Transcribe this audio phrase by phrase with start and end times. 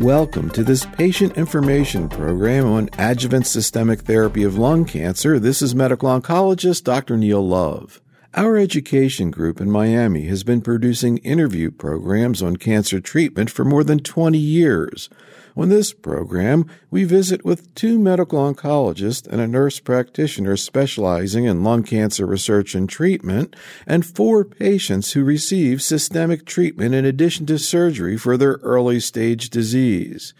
[0.00, 5.38] Welcome to this patient information program on adjuvant systemic therapy of lung cancer.
[5.38, 7.18] This is medical oncologist Dr.
[7.18, 8.00] Neil Love.
[8.32, 13.84] Our education group in Miami has been producing interview programs on cancer treatment for more
[13.84, 15.10] than 20 years.
[15.56, 21.64] On this program, we visit with two medical oncologists and a nurse practitioner specializing in
[21.64, 27.58] lung cancer research and treatment, and four patients who receive systemic treatment in addition to
[27.58, 30.34] surgery for their early stage disease.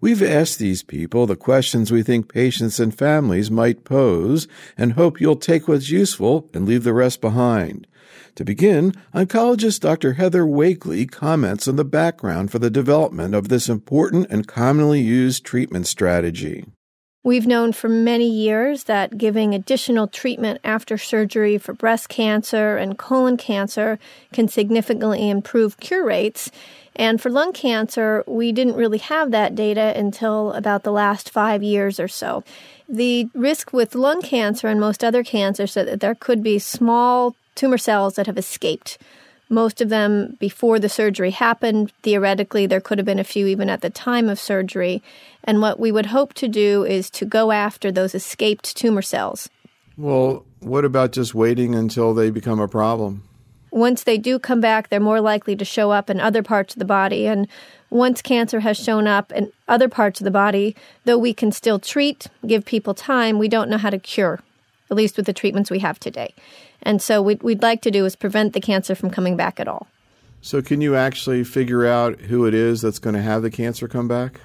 [0.00, 4.46] We've asked these people the questions we think patients and families might pose
[4.76, 7.86] and hope you'll take what's useful and leave the rest behind.
[8.36, 10.12] To begin, oncologist Dr.
[10.12, 15.42] Heather Wakelee comments on the background for the development of this important and commonly used
[15.42, 16.66] treatment strategy.
[17.24, 22.98] We've known for many years that giving additional treatment after surgery for breast cancer and
[22.98, 23.98] colon cancer
[24.34, 26.50] can significantly improve cure rates.
[26.94, 31.62] And for lung cancer, we didn't really have that data until about the last five
[31.62, 32.44] years or so.
[32.86, 37.34] The risk with lung cancer and most other cancers is that there could be small
[37.56, 38.98] tumor cells that have escaped.
[39.48, 41.92] Most of them before the surgery happened.
[42.02, 45.02] Theoretically, there could have been a few even at the time of surgery.
[45.44, 49.48] And what we would hope to do is to go after those escaped tumor cells.
[49.96, 53.22] Well, what about just waiting until they become a problem?
[53.70, 56.78] Once they do come back, they're more likely to show up in other parts of
[56.78, 57.26] the body.
[57.26, 57.46] And
[57.90, 61.78] once cancer has shown up in other parts of the body, though we can still
[61.78, 64.40] treat, give people time, we don't know how to cure,
[64.90, 66.34] at least with the treatments we have today.
[66.82, 69.68] And so what we'd like to do is prevent the cancer from coming back at
[69.68, 69.88] all.
[70.42, 73.88] So, can you actually figure out who it is that's going to have the cancer
[73.88, 74.40] come back?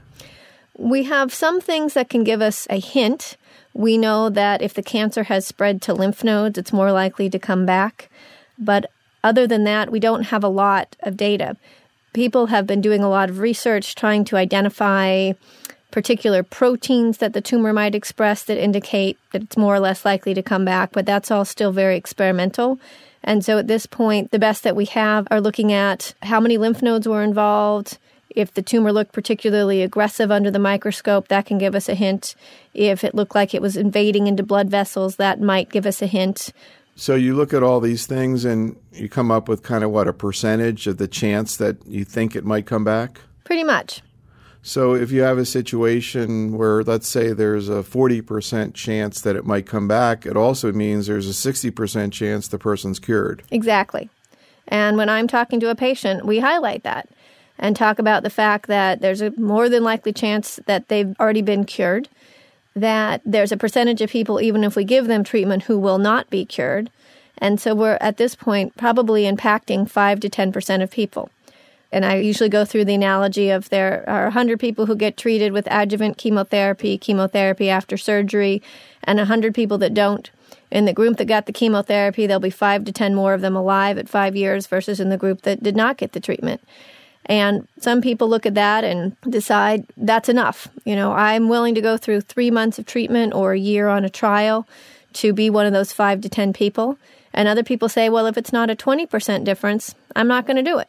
[0.76, 3.38] We have some things that can give us a hint.
[3.74, 7.38] We know that if the cancer has spread to lymph nodes, it's more likely to
[7.38, 8.10] come back.
[8.58, 8.90] But
[9.24, 11.56] other than that, we don't have a lot of data.
[12.14, 15.34] People have been doing a lot of research trying to identify
[15.92, 20.34] particular proteins that the tumor might express that indicate that it's more or less likely
[20.34, 22.80] to come back, but that's all still very experimental.
[23.24, 26.58] And so at this point, the best that we have are looking at how many
[26.58, 27.98] lymph nodes were involved.
[28.30, 32.34] If the tumor looked particularly aggressive under the microscope, that can give us a hint.
[32.74, 36.08] If it looked like it was invading into blood vessels, that might give us a
[36.08, 36.54] hint.
[36.96, 40.08] So you look at all these things and you come up with kind of what
[40.08, 43.20] a percentage of the chance that you think it might come back?
[43.44, 44.02] Pretty much.
[44.64, 49.46] So if you have a situation where, let's say, there's a 40% chance that it
[49.46, 53.42] might come back, it also means there's a 60% chance the person's cured.
[53.50, 54.10] Exactly.
[54.68, 57.10] And when I'm talking to a patient, we highlight that
[57.58, 61.42] and talk about the fact that there's a more than likely chance that they've already
[61.42, 62.08] been cured,
[62.76, 66.30] that there's a percentage of people, even if we give them treatment, who will not
[66.30, 66.90] be cured.
[67.40, 71.30] And so we're at this point probably impacting 5 to 10% of people.
[71.92, 75.52] And I usually go through the analogy of there are 100 people who get treated
[75.52, 78.62] with adjuvant chemotherapy, chemotherapy after surgery,
[79.04, 80.30] and 100 people that don't.
[80.72, 83.58] In the group that got the chemotherapy, there'll be five to 10 more of them
[83.58, 86.62] alive at five years versus in the group that did not get the treatment.
[87.26, 90.70] And some people look at that and decide that's enough.
[90.86, 94.06] You know, I'm willing to go through three months of treatment or a year on
[94.06, 94.68] a trial
[95.14, 96.98] to be one of those five to 10 people.
[97.34, 100.64] And other people say, well, if it's not a 20% difference, I'm not going to
[100.64, 100.88] do it.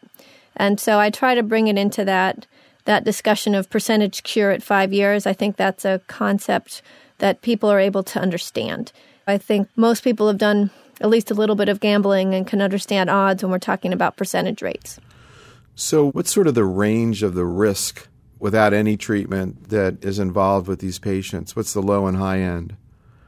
[0.56, 2.46] And so I try to bring it into that
[2.84, 5.24] that discussion of percentage cure at 5 years.
[5.24, 6.82] I think that's a concept
[7.18, 8.90] that people are able to understand.
[9.26, 10.70] I think most people have done
[11.00, 14.16] at least a little bit of gambling and can understand odds when we're talking about
[14.16, 14.98] percentage rates.
[15.74, 18.08] So, what's sort of the range of the risk
[18.38, 21.56] without any treatment that is involved with these patients?
[21.56, 22.76] What's the low and high end?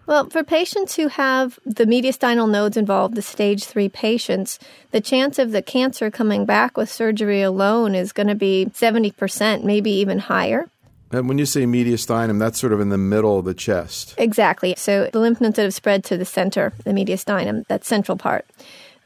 [0.07, 4.59] Well, for patients who have the mediastinal nodes involved, the stage three patients,
[4.91, 9.65] the chance of the cancer coming back with surgery alone is going to be 70%,
[9.65, 10.69] maybe even higher.
[11.11, 14.15] And when you say mediastinum, that's sort of in the middle of the chest.
[14.19, 14.75] Exactly.
[14.77, 18.45] So the lymph nodes that have spread to the center, the mediastinum, that central part.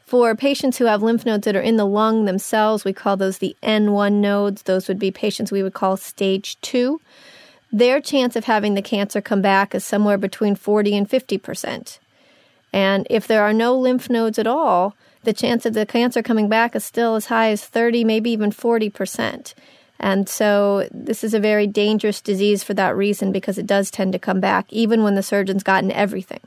[0.05, 3.37] For patients who have lymph nodes that are in the lung themselves, we call those
[3.37, 4.63] the N1 nodes.
[4.63, 6.99] Those would be patients we would call stage two
[7.71, 11.99] their chance of having the cancer come back is somewhere between 40 and 50%.
[12.73, 16.49] And if there are no lymph nodes at all, the chance of the cancer coming
[16.49, 19.53] back is still as high as 30, maybe even 40%.
[19.99, 24.13] And so this is a very dangerous disease for that reason because it does tend
[24.13, 26.39] to come back even when the surgeon's gotten everything.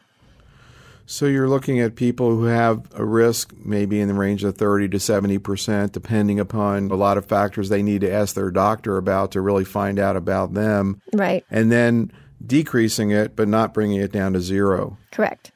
[1.06, 4.88] So you're looking at people who have a risk maybe in the range of 30
[4.90, 9.32] to 70%, depending upon a lot of factors they need to ask their doctor about
[9.32, 11.02] to really find out about them.
[11.12, 11.44] Right.
[11.50, 12.12] And then
[12.44, 14.96] decreasing it, but not bringing it down to zero.
[15.10, 15.52] Correct.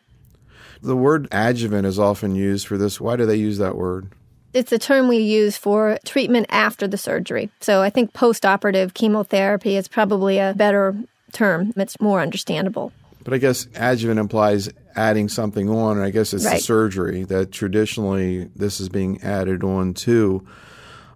[0.82, 3.00] The word adjuvant is often used for this.
[3.00, 4.12] Why do they use that word?
[4.52, 7.50] It's a term we use for treatment after the surgery.
[7.60, 10.94] So I think post-operative chemotherapy is probably a better
[11.32, 11.72] term.
[11.76, 12.92] It's more understandable.
[13.22, 16.00] But I guess adjuvant implies adding something on.
[16.00, 16.56] I guess it's right.
[16.56, 20.46] the surgery that traditionally this is being added on to.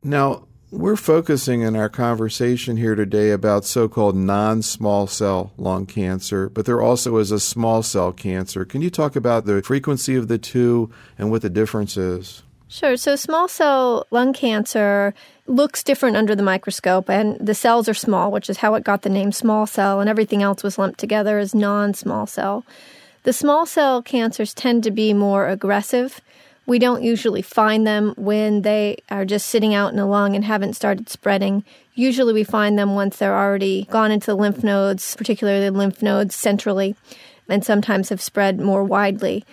[0.03, 5.85] Now, we're focusing in our conversation here today about so called non small cell lung
[5.87, 8.65] cancer, but there also is a small cell cancer.
[8.65, 12.43] Can you talk about the frequency of the two and what the difference is?
[12.69, 12.97] Sure.
[12.97, 15.13] So, small cell lung cancer
[15.49, 19.03] looks different under the microscope, and the cells are small, which is how it got
[19.03, 22.65] the name small cell, and everything else was lumped together as non small cell.
[23.23, 26.21] The small cell cancers tend to be more aggressive
[26.71, 30.45] we don't usually find them when they are just sitting out in the lung and
[30.45, 31.65] haven't started spreading.
[31.97, 36.01] Usually we find them once they're already gone into the lymph nodes, particularly the lymph
[36.01, 36.95] nodes centrally,
[37.49, 39.45] and sometimes have spread more widely.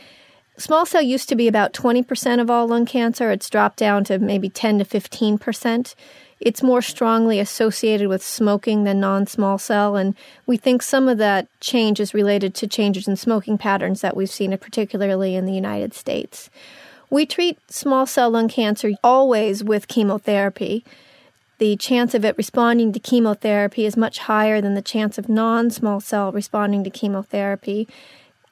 [0.57, 3.31] Small cell used to be about 20% of all lung cancer.
[3.31, 5.95] It's dropped down to maybe 10 to 15%.
[6.39, 11.17] It's more strongly associated with smoking than non small cell, and we think some of
[11.17, 15.53] that change is related to changes in smoking patterns that we've seen, particularly in the
[15.53, 16.49] United States.
[17.09, 20.83] We treat small cell lung cancer always with chemotherapy.
[21.57, 25.71] The chance of it responding to chemotherapy is much higher than the chance of non
[25.71, 27.87] small cell responding to chemotherapy.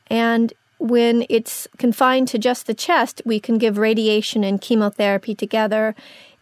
[0.08, 5.96] And when it's confined to just the chest, we can give radiation and chemotherapy together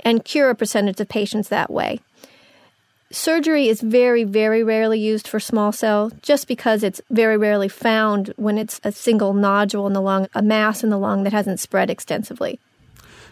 [0.03, 1.99] and cure a percentage of patients that way.
[3.11, 8.33] Surgery is very, very rarely used for small cell just because it's very rarely found
[8.37, 11.59] when it's a single nodule in the lung, a mass in the lung that hasn't
[11.59, 12.59] spread extensively.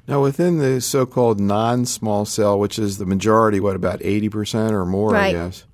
[0.07, 4.71] Now, within the so called non small cell, which is the majority, what, about 80%
[4.71, 5.29] or more, right.
[5.29, 5.65] I guess,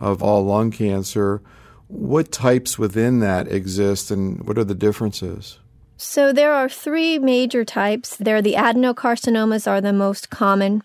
[0.00, 1.42] of all lung cancer,
[1.88, 5.58] what types within that exist and what are the differences?
[6.02, 8.16] So there are three major types.
[8.16, 10.82] There the adenocarcinomas are the most common.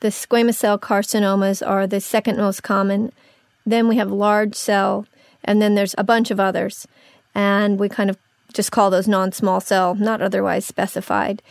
[0.00, 3.12] The squamous cell carcinomas are the second most common.
[3.64, 5.06] Then we have large cell,
[5.44, 6.84] and then there's a bunch of others.
[7.32, 8.18] And we kind of
[8.52, 11.42] just call those non small cell, not otherwise specified.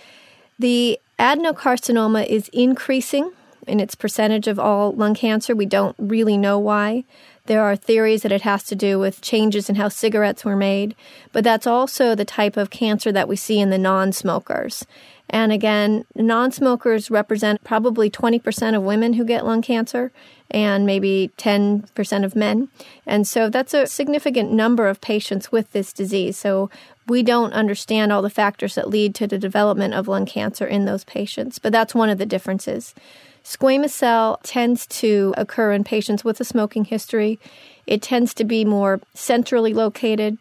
[0.59, 3.31] The adenocarcinoma is increasing
[3.65, 5.55] in its percentage of all lung cancer.
[5.55, 7.05] We don't really know why.
[7.45, 10.95] There are theories that it has to do with changes in how cigarettes were made,
[11.31, 14.85] but that's also the type of cancer that we see in the non smokers.
[15.29, 20.11] And again, non smokers represent probably 20% of women who get lung cancer
[20.51, 22.69] and maybe 10% of men.
[23.05, 26.37] And so that's a significant number of patients with this disease.
[26.37, 26.69] So
[27.07, 30.85] we don't understand all the factors that lead to the development of lung cancer in
[30.85, 32.93] those patients, but that's one of the differences.
[33.45, 37.39] Squamous cell tends to occur in patients with a smoking history.
[37.85, 40.39] It tends to be more centrally located.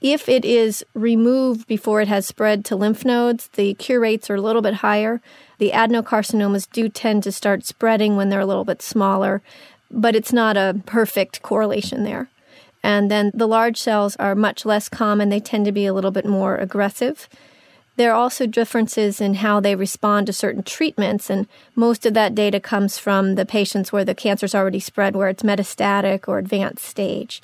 [0.00, 4.34] If it is removed before it has spread to lymph nodes, the cure rates are
[4.34, 5.20] a little bit higher.
[5.58, 9.40] The adenocarcinomas do tend to start spreading when they're a little bit smaller,
[9.88, 12.28] but it's not a perfect correlation there.
[12.82, 15.28] And then the large cells are much less common.
[15.28, 17.28] They tend to be a little bit more aggressive.
[17.96, 21.46] There are also differences in how they respond to certain treatments, and
[21.76, 25.44] most of that data comes from the patients where the cancer's already spread, where it's
[25.44, 27.40] metastatic or advanced stage.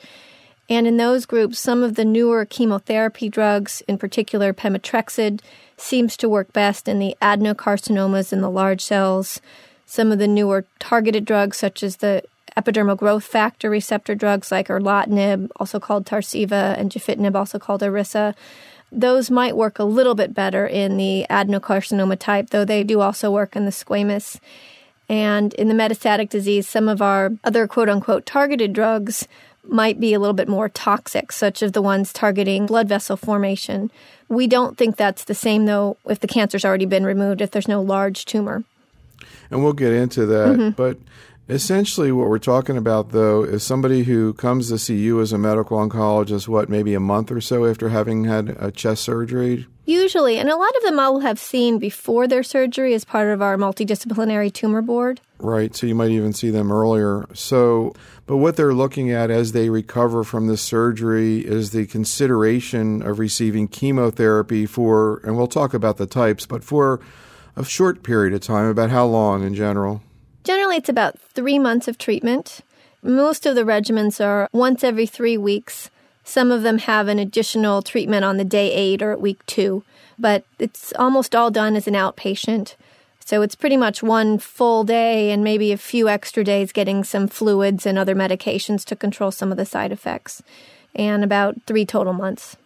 [0.69, 5.41] And in those groups, some of the newer chemotherapy drugs, in particular pemetrexed,
[5.77, 9.41] seems to work best in the adenocarcinomas in the large cells.
[9.87, 12.23] Some of the newer targeted drugs, such as the
[12.57, 18.35] epidermal growth factor receptor drugs like erlotinib, also called Tarceva, and gefitinib, also called Iressa,
[18.93, 23.31] those might work a little bit better in the adenocarcinoma type, though they do also
[23.31, 24.41] work in the squamous.
[25.09, 29.27] And in the metastatic disease, some of our other quote unquote targeted drugs
[29.65, 33.91] might be a little bit more toxic, such as the ones targeting blood vessel formation.
[34.29, 37.69] We don't think that's the same, though, if the cancer's already been removed, if there's
[37.69, 38.65] no large tumor.
[39.51, 40.49] And we'll get into that.
[40.49, 40.71] Mm-hmm.
[40.71, 40.99] But
[41.51, 45.39] essentially, what we're talking about, though, is somebody who comes to see you as a
[45.39, 49.67] medical oncologist, what, maybe a month or so after having had a chest surgery?
[49.85, 53.29] Usually, and a lot of them I will have seen before their surgery as part
[53.29, 55.21] of our multidisciplinary tumor board.
[55.39, 57.27] Right, so you might even see them earlier.
[57.35, 57.95] So,
[58.27, 63.19] but what they're looking at as they recover from this surgery is the consideration of
[63.19, 67.01] receiving chemotherapy for, and we'll talk about the types, but for
[67.57, 70.03] a short period of time, about how long in general?
[70.45, 72.61] Generally, it's about three months of treatment.
[73.03, 75.91] Most of the regimens are once every three weeks
[76.31, 79.83] some of them have an additional treatment on the day eight or at week two,
[80.17, 82.77] but it's almost all done as an outpatient.
[83.25, 87.27] So it's pretty much one full day and maybe a few extra days getting some
[87.27, 90.41] fluids and other medications to control some of the side effects,
[90.95, 92.57] and about three total months.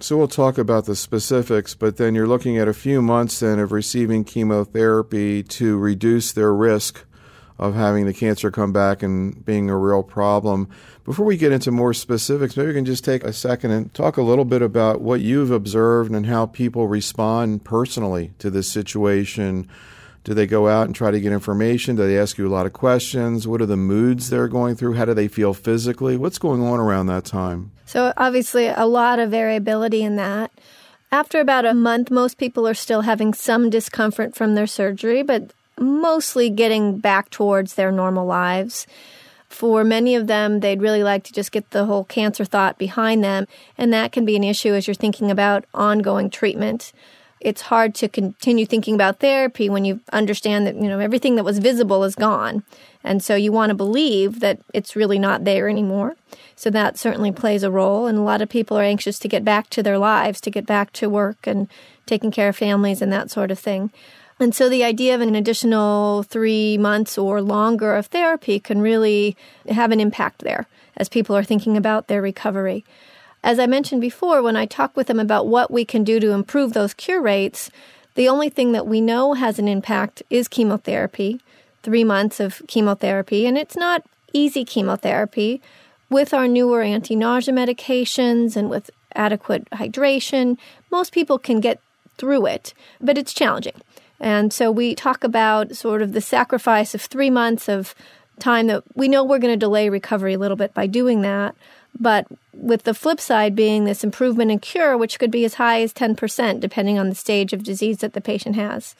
[0.00, 3.58] So we'll talk about the specifics, but then you're looking at a few months then
[3.58, 7.06] of receiving chemotherapy to reduce their risk
[7.58, 10.68] of having the cancer come back and being a real problem.
[11.04, 14.16] Before we get into more specifics, maybe we can just take a second and talk
[14.16, 19.68] a little bit about what you've observed and how people respond personally to this situation.
[20.24, 21.96] Do they go out and try to get information?
[21.96, 23.46] Do they ask you a lot of questions?
[23.46, 24.94] What are the moods they're going through?
[24.94, 26.16] How do they feel physically?
[26.16, 27.72] What's going on around that time?
[27.84, 30.50] So, obviously, a lot of variability in that.
[31.12, 35.52] After about a month, most people are still having some discomfort from their surgery, but
[35.78, 38.86] mostly getting back towards their normal lives.
[39.48, 43.22] For many of them, they'd really like to just get the whole cancer thought behind
[43.22, 43.46] them,
[43.78, 46.92] and that can be an issue as you're thinking about ongoing treatment.
[47.40, 51.44] It's hard to continue thinking about therapy when you understand that, you know, everything that
[51.44, 52.64] was visible is gone.
[53.04, 56.16] And so you want to believe that it's really not there anymore.
[56.56, 58.06] So that certainly plays a role.
[58.06, 60.64] And a lot of people are anxious to get back to their lives, to get
[60.64, 61.68] back to work and
[62.06, 63.92] taking care of families and that sort of thing.
[64.40, 69.36] And so the idea of an additional three months or longer of therapy can really
[69.68, 72.84] have an impact there as people are thinking about their recovery.
[73.42, 76.30] As I mentioned before, when I talk with them about what we can do to
[76.30, 77.70] improve those cure rates,
[78.14, 81.40] the only thing that we know has an impact is chemotherapy,
[81.82, 85.60] three months of chemotherapy, and it's not easy chemotherapy.
[86.10, 90.56] With our newer anti nausea medications and with adequate hydration,
[90.90, 91.80] most people can get
[92.16, 93.74] through it, but it's challenging.
[94.20, 97.94] And so we talk about sort of the sacrifice of three months of
[98.38, 101.54] time that we know we're going to delay recovery a little bit by doing that.
[101.98, 105.82] But with the flip side being this improvement in cure, which could be as high
[105.82, 108.94] as 10%, depending on the stage of disease that the patient has.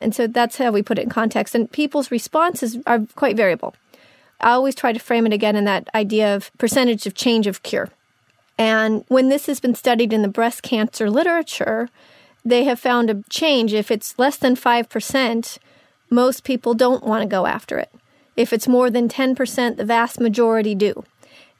[0.00, 1.54] And so that's how we put it in context.
[1.54, 3.74] And people's responses are quite variable.
[4.40, 7.62] I always try to frame it again in that idea of percentage of change of
[7.62, 7.90] cure.
[8.58, 11.88] And when this has been studied in the breast cancer literature,
[12.44, 13.72] they have found a change.
[13.72, 15.58] If it's less than 5%,
[16.10, 17.90] most people don't want to go after it.
[18.36, 21.04] If it's more than 10%, the vast majority do.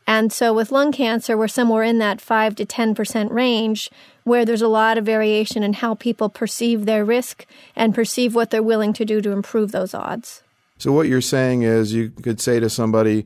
[0.07, 3.91] And so with lung cancer, we're somewhere in that 5 to 10% range
[4.25, 7.47] where there's a lot of variation in how people perceive their risk
[7.77, 10.43] and perceive what they're willing to do to improve those odds.
[10.79, 13.25] So, what you're saying is you could say to somebody,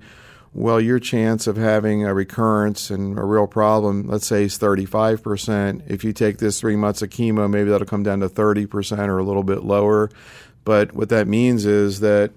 [0.57, 5.83] well, your chance of having a recurrence and a real problem, let's say, is 35%.
[5.87, 9.19] If you take this three months of chemo, maybe that'll come down to 30% or
[9.19, 10.11] a little bit lower.
[10.65, 12.33] But what that means is that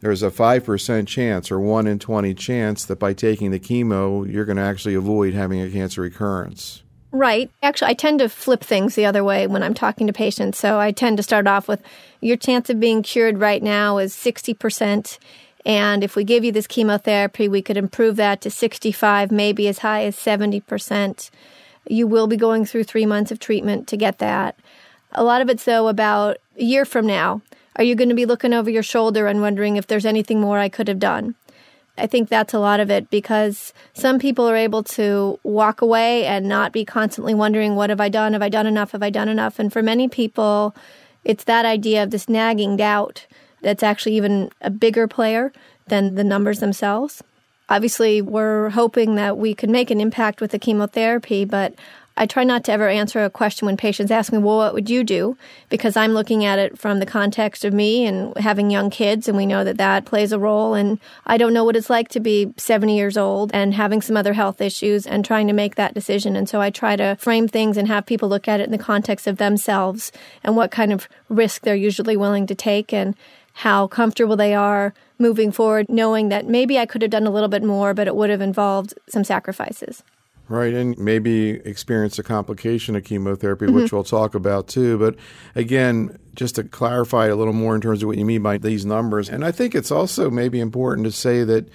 [0.00, 4.46] there's a 5% chance or 1 in 20 chance that by taking the chemo, you're
[4.46, 6.82] going to actually avoid having a cancer recurrence.
[7.10, 7.50] Right.
[7.62, 10.58] Actually, I tend to flip things the other way when I'm talking to patients.
[10.58, 11.82] So I tend to start off with
[12.22, 15.18] your chance of being cured right now is 60%.
[15.68, 19.78] And if we give you this chemotherapy, we could improve that to 65, maybe as
[19.78, 21.30] high as 70%.
[21.86, 24.58] You will be going through three months of treatment to get that.
[25.12, 27.42] A lot of it's, though, about a year from now.
[27.76, 30.58] Are you going to be looking over your shoulder and wondering if there's anything more
[30.58, 31.34] I could have done?
[31.98, 36.24] I think that's a lot of it because some people are able to walk away
[36.24, 38.32] and not be constantly wondering, what have I done?
[38.32, 38.92] Have I done enough?
[38.92, 39.58] Have I done enough?
[39.58, 40.74] And for many people,
[41.24, 43.26] it's that idea of this nagging doubt
[43.62, 45.52] that's actually even a bigger player
[45.86, 47.22] than the numbers themselves.
[47.68, 51.74] Obviously, we're hoping that we can make an impact with the chemotherapy, but
[52.18, 54.90] I try not to ever answer a question when patients ask me, Well, what would
[54.90, 55.36] you do?
[55.68, 59.36] Because I'm looking at it from the context of me and having young kids, and
[59.36, 60.74] we know that that plays a role.
[60.74, 64.16] And I don't know what it's like to be 70 years old and having some
[64.16, 66.34] other health issues and trying to make that decision.
[66.34, 68.78] And so I try to frame things and have people look at it in the
[68.78, 70.10] context of themselves
[70.42, 73.14] and what kind of risk they're usually willing to take and
[73.58, 77.48] how comfortable they are moving forward, knowing that maybe I could have done a little
[77.48, 80.04] bit more, but it would have involved some sacrifices.
[80.48, 83.74] Right, and maybe experience a complication of chemotherapy, mm-hmm.
[83.74, 84.96] which we'll talk about too.
[84.96, 85.16] But
[85.56, 88.86] again, just to clarify a little more in terms of what you mean by these
[88.86, 91.68] numbers, and I think it's also maybe important to say that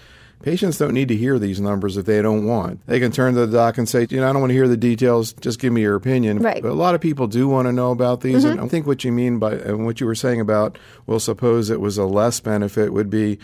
[0.44, 2.86] Patients don't need to hear these numbers if they don't want.
[2.86, 4.68] They can turn to the doc and say, you know, I don't want to hear
[4.68, 5.32] the details.
[5.34, 6.40] Just give me your opinion.
[6.40, 6.62] Right.
[6.62, 8.44] But a lot of people do want to know about these.
[8.44, 8.52] Mm-hmm.
[8.52, 11.70] And I think what you mean by and what you were saying about, well, suppose
[11.70, 13.40] it was a less benefit would be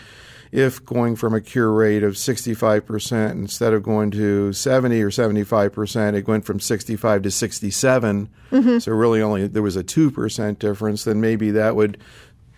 [0.52, 6.14] if going from a cure rate of 65% instead of going to 70 or 75%,
[6.14, 8.28] it went from 65 to 67.
[8.50, 8.78] Mm-hmm.
[8.78, 11.98] So really only there was a 2% difference, then maybe that would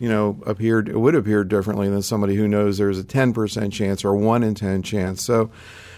[0.03, 4.05] you know, appeared it would appear differently than somebody who knows there's a 10% chance
[4.05, 5.23] or 1 in 10 chance.
[5.23, 5.53] So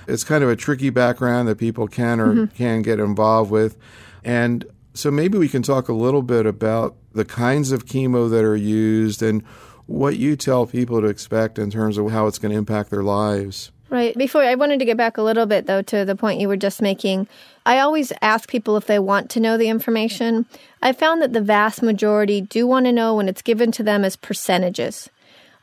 [0.06, 2.54] it's kind of a tricky background that people can or mm-hmm.
[2.54, 3.78] can get involved with.
[4.22, 8.44] And so maybe we can talk a little bit about the kinds of chemo that
[8.44, 9.42] are used and
[9.86, 13.02] what you tell people to expect in terms of how it's going to impact their
[13.02, 13.72] lives.
[13.88, 14.14] Right.
[14.18, 16.58] Before I wanted to get back a little bit though to the point you were
[16.58, 17.26] just making.
[17.66, 20.46] I always ask people if they want to know the information.
[20.82, 24.04] I found that the vast majority do want to know when it's given to them
[24.04, 25.08] as percentages.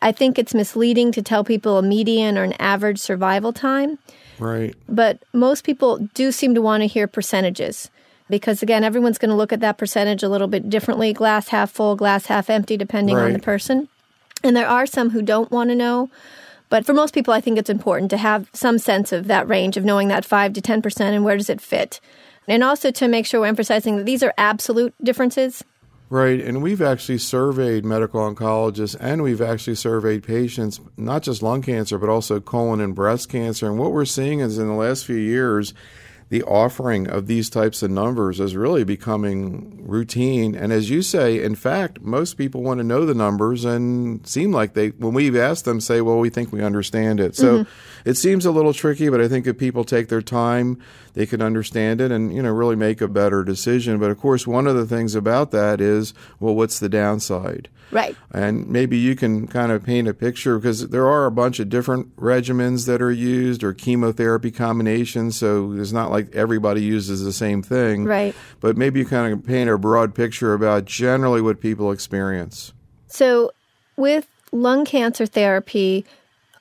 [0.01, 3.99] I think it's misleading to tell people a median or an average survival time.
[4.39, 4.75] Right.
[4.89, 7.91] But most people do seem to want to hear percentages
[8.27, 11.69] because, again, everyone's going to look at that percentage a little bit differently glass half
[11.69, 13.25] full, glass half empty, depending right.
[13.25, 13.87] on the person.
[14.43, 16.09] And there are some who don't want to know.
[16.71, 19.75] But for most people, I think it's important to have some sense of that range
[19.75, 21.99] of knowing that 5 to 10% and where does it fit.
[22.47, 25.65] And also to make sure we're emphasizing that these are absolute differences.
[26.09, 26.39] Right.
[26.39, 31.97] And we've actually surveyed medical oncologists and we've actually surveyed patients, not just lung cancer,
[31.97, 33.67] but also colon and breast cancer.
[33.67, 35.73] And what we're seeing is in the last few years,
[36.31, 40.55] the offering of these types of numbers is really becoming routine.
[40.55, 44.53] And as you say, in fact, most people want to know the numbers and seem
[44.53, 47.35] like they, when we've asked them, say, well, we think we understand it.
[47.35, 47.71] So mm-hmm.
[48.05, 50.81] It seems a little tricky, but I think if people take their time,
[51.13, 53.99] they can understand it and, you know, really make a better decision.
[53.99, 57.69] But of course, one of the things about that is, well, what's the downside?
[57.91, 58.15] Right.
[58.31, 61.67] And maybe you can kind of paint a picture because there are a bunch of
[61.67, 65.35] different regimens that are used or chemotherapy combinations.
[65.35, 68.05] So it's not like everybody uses the same thing.
[68.05, 68.33] Right.
[68.61, 72.71] But maybe you kind of paint a broad picture about generally what people experience.
[73.07, 73.51] So
[73.97, 76.05] with lung cancer therapy,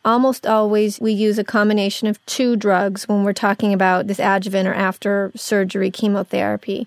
[0.05, 4.69] almost always we use a combination of two drugs when we're talking about this adjuvant
[4.69, 6.87] or after surgery chemotherapy.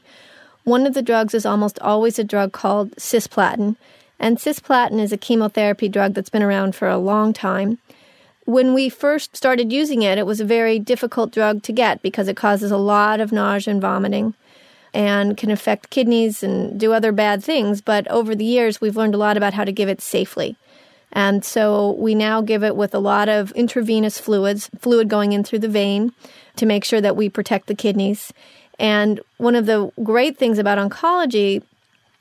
[0.64, 3.76] One of the drugs is almost always a drug called cisplatin,
[4.20, 7.80] and cisplatin is a chemotherapy drug that's been around for a long time.
[8.46, 12.28] When we first started using it, it was a very difficult drug to get because
[12.28, 14.34] it causes a lot of nausea and vomiting
[14.94, 17.82] and can affect kidneys and do other bad things.
[17.82, 20.56] But over the years, we've learned a lot about how to give it safely.
[21.14, 25.44] And so we now give it with a lot of intravenous fluids, fluid going in
[25.44, 26.12] through the vein
[26.56, 28.34] to make sure that we protect the kidneys.
[28.80, 31.62] And one of the great things about oncology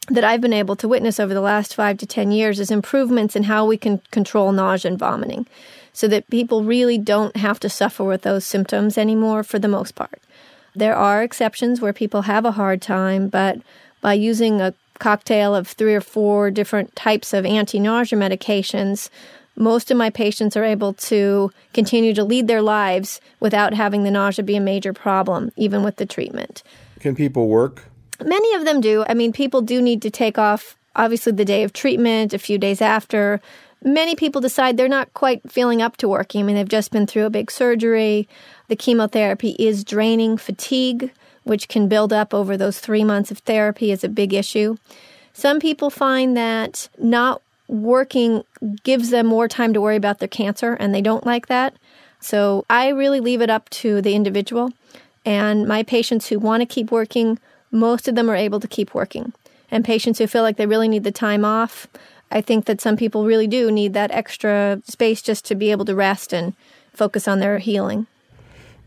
[0.08, 3.34] that I've been able to witness over the last five to 10 years is improvements
[3.34, 5.46] in how we can control nausea and vomiting
[5.92, 9.94] so that people really don't have to suffer with those symptoms anymore for the most
[9.94, 10.20] part.
[10.74, 13.58] There are exceptions where people have a hard time, but
[14.00, 19.10] by using a cocktail of three or four different types of anti nausea medications,
[19.56, 24.10] most of my patients are able to continue to lead their lives without having the
[24.10, 26.62] nausea be a major problem, even with the treatment.
[27.00, 27.92] Can people work
[28.24, 29.04] Many of them do.
[29.08, 32.58] I mean, people do need to take off, obviously, the day of treatment, a few
[32.58, 33.40] days after.
[33.82, 36.40] Many people decide they're not quite feeling up to working.
[36.40, 38.28] I mean, they've just been through a big surgery.
[38.68, 41.12] The chemotherapy is draining fatigue,
[41.44, 44.76] which can build up over those three months of therapy, is a big issue.
[45.32, 48.44] Some people find that not working
[48.82, 51.74] gives them more time to worry about their cancer, and they don't like that.
[52.20, 54.70] So I really leave it up to the individual.
[55.24, 57.38] And my patients who want to keep working
[57.72, 59.32] most of them are able to keep working.
[59.70, 61.86] And patients who feel like they really need the time off,
[62.30, 65.86] I think that some people really do need that extra space just to be able
[65.86, 66.54] to rest and
[66.92, 68.06] focus on their healing.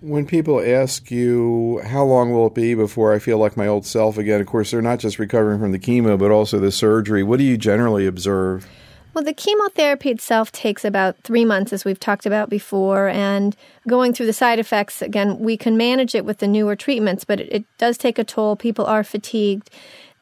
[0.05, 3.87] When people ask you, how long will it be before I feel like my old
[3.87, 4.39] self again?
[4.39, 7.23] Of course, they're not just recovering from the chemo, but also the surgery.
[7.23, 8.67] What do you generally observe?
[9.15, 13.07] Well, the chemotherapy itself takes about three months, as we've talked about before.
[13.07, 13.55] And
[13.87, 17.39] going through the side effects, again, we can manage it with the newer treatments, but
[17.39, 18.55] it, it does take a toll.
[18.55, 19.71] People are fatigued.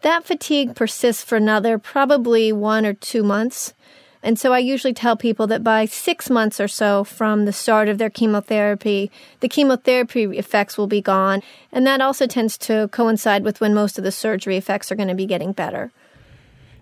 [0.01, 3.73] That fatigue persists for another probably one or two months.
[4.23, 7.89] And so I usually tell people that by six months or so from the start
[7.89, 11.43] of their chemotherapy, the chemotherapy effects will be gone.
[11.73, 15.09] And that also tends to coincide with when most of the surgery effects are going
[15.09, 15.91] to be getting better.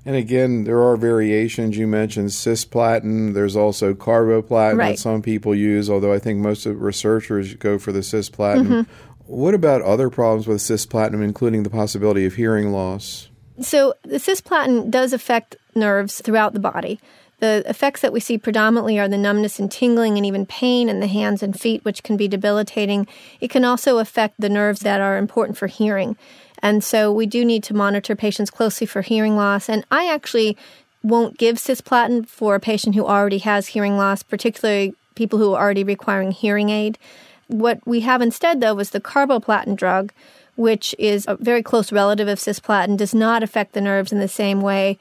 [0.06, 1.78] And again, there are variations.
[1.78, 3.34] You mentioned cisplatin.
[3.34, 4.90] There's also carboplatin right.
[4.92, 8.68] that some people use, although I think most of researchers go for the cisplatin.
[8.68, 8.92] Mm-hmm.
[9.26, 13.30] What about other problems with cisplatin, including the possibility of hearing loss?
[13.62, 17.00] So, the cisplatin does affect nerves throughout the body.
[17.42, 21.00] The effects that we see predominantly are the numbness and tingling and even pain in
[21.00, 23.08] the hands and feet, which can be debilitating.
[23.40, 26.18] It can also affect the nerves that are important for hearing.
[26.62, 29.70] And so we do need to monitor patients closely for hearing loss.
[29.70, 30.56] And I actually
[31.02, 35.62] won't give cisplatin for a patient who already has hearing loss, particularly people who are
[35.64, 37.00] already requiring hearing aid.
[37.48, 40.14] What we have instead, though, is the carboplatin drug,
[40.56, 44.28] which is a very close relative of cisplatin, does not affect the nerves in the
[44.28, 45.00] same way,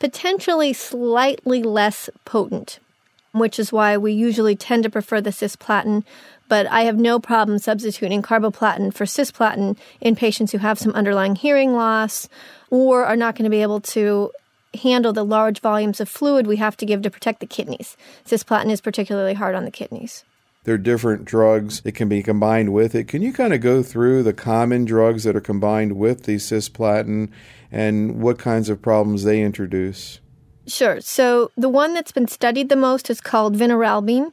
[0.00, 2.80] potentially slightly less potent,
[3.30, 6.02] which is why we usually tend to prefer the cisplatin
[6.50, 11.36] but I have no problem substituting carboplatin for cisplatin in patients who have some underlying
[11.36, 12.28] hearing loss
[12.70, 14.32] or are not going to be able to
[14.82, 17.96] handle the large volumes of fluid we have to give to protect the kidneys.
[18.26, 20.24] Cisplatin is particularly hard on the kidneys.
[20.64, 23.08] There are different drugs that can be combined with it.
[23.08, 27.30] Can you kind of go through the common drugs that are combined with the cisplatin
[27.72, 30.20] and what kinds of problems they introduce?
[30.66, 31.00] Sure.
[31.00, 34.32] So the one that's been studied the most is called vinorelbine,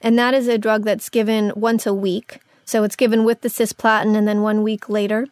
[0.00, 2.40] and that is a drug that's given once a week.
[2.64, 5.26] So it's given with the cisplatin and then one week later.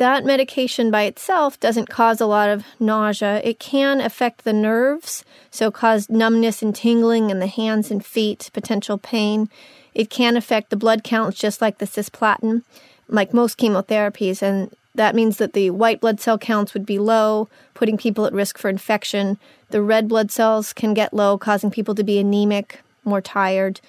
[0.00, 3.42] That medication by itself doesn't cause a lot of nausea.
[3.44, 8.48] It can affect the nerves, so cause numbness and tingling in the hands and feet,
[8.54, 9.50] potential pain.
[9.92, 12.62] It can affect the blood counts just like the cisplatin,
[13.08, 17.50] like most chemotherapies, and that means that the white blood cell counts would be low,
[17.74, 19.38] putting people at risk for infection.
[19.68, 23.82] The red blood cells can get low, causing people to be anemic, more tired.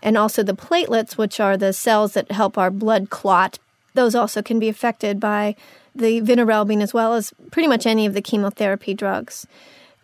[0.00, 3.58] And also the platelets, which are the cells that help our blood clot,
[3.96, 5.56] those also can be affected by
[5.94, 9.46] the vinorelbine as well as pretty much any of the chemotherapy drugs.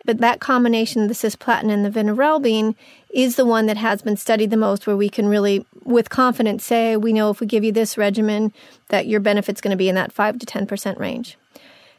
[0.05, 2.75] But that combination, the cisplatin and the vinorelbine,
[3.13, 6.65] is the one that has been studied the most, where we can really, with confidence,
[6.65, 8.51] say we know if we give you this regimen
[8.89, 11.37] that your benefit's going to be in that 5 to 10% range.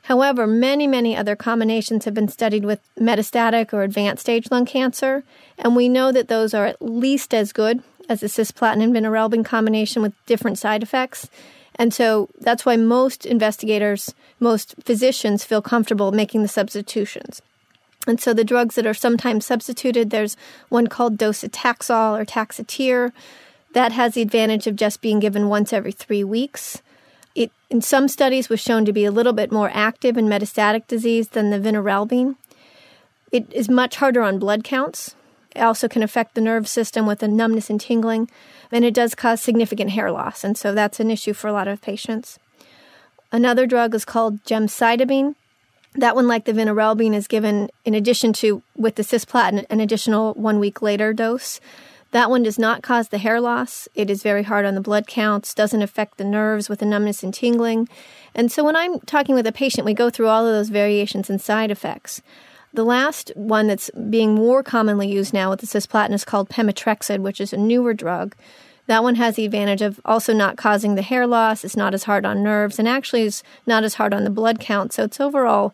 [0.02, 5.24] However, many, many other combinations have been studied with metastatic or advanced stage lung cancer,
[5.56, 9.46] and we know that those are at least as good as the cisplatin and vinorelbine
[9.46, 11.30] combination with different side effects.
[11.76, 17.42] And so that's why most investigators, most physicians feel comfortable making the substitutions.
[18.06, 20.36] And so the drugs that are sometimes substituted, there's
[20.68, 23.12] one called docetaxel or taxotere.
[23.72, 26.82] That has the advantage of just being given once every three weeks.
[27.34, 30.86] It, in some studies, was shown to be a little bit more active in metastatic
[30.86, 32.36] disease than the vinorelbine.
[33.32, 35.16] It is much harder on blood counts.
[35.54, 38.28] It also can affect the nerve system with the numbness and tingling
[38.74, 41.68] and it does cause significant hair loss, and so that's an issue for a lot
[41.68, 42.38] of patients.
[43.30, 45.36] Another drug is called gemcitabine.
[45.94, 50.34] That one, like the vinorelbine, is given in addition to with the cisplatin, an additional
[50.34, 51.60] one week later dose.
[52.10, 53.88] That one does not cause the hair loss.
[53.94, 57.22] It is very hard on the blood counts, doesn't affect the nerves with the numbness
[57.22, 57.88] and tingling.
[58.34, 61.28] And so when I'm talking with a patient, we go through all of those variations
[61.28, 62.22] and side effects.
[62.74, 67.20] The last one that's being more commonly used now with the cisplatin is called pemetrexed,
[67.20, 68.34] which is a newer drug.
[68.88, 71.64] That one has the advantage of also not causing the hair loss.
[71.64, 74.58] It's not as hard on nerves and actually is not as hard on the blood
[74.58, 74.92] count.
[74.92, 75.72] So it's overall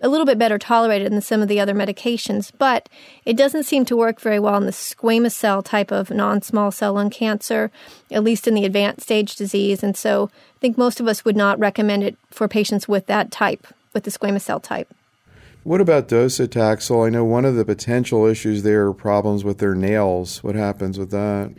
[0.00, 2.88] a little bit better tolerated than some of the other medications, but
[3.24, 6.70] it doesn't seem to work very well in the squamous cell type of non small
[6.70, 7.72] cell lung cancer,
[8.12, 9.82] at least in the advanced stage disease.
[9.82, 13.32] And so I think most of us would not recommend it for patients with that
[13.32, 14.94] type, with the squamous cell type.
[15.66, 17.04] What about docetaxel?
[17.04, 20.40] I know one of the potential issues there are problems with their nails.
[20.44, 21.52] What happens with that?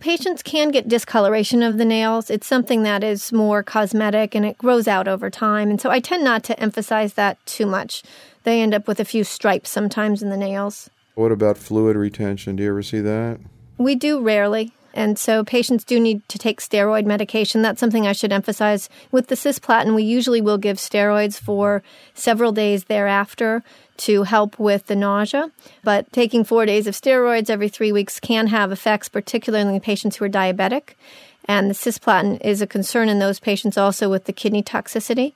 [0.00, 2.28] Patients can get discoloration of the nails.
[2.28, 5.70] It's something that is more cosmetic and it grows out over time.
[5.70, 8.02] And so I tend not to emphasize that too much.
[8.42, 10.90] They end up with a few stripes sometimes in the nails.
[11.14, 12.56] What about fluid retention?
[12.56, 13.38] Do you ever see that?
[13.78, 14.72] We do rarely.
[14.94, 17.62] And so patients do need to take steroid medication.
[17.62, 18.88] That's something I should emphasize.
[19.10, 21.82] With the cisplatin, we usually will give steroids for
[22.14, 23.62] several days thereafter
[23.98, 25.50] to help with the nausea.
[25.82, 30.16] But taking four days of steroids every three weeks can have effects, particularly in patients
[30.16, 30.90] who are diabetic.
[31.46, 35.34] And the cisplatin is a concern in those patients also with the kidney toxicity.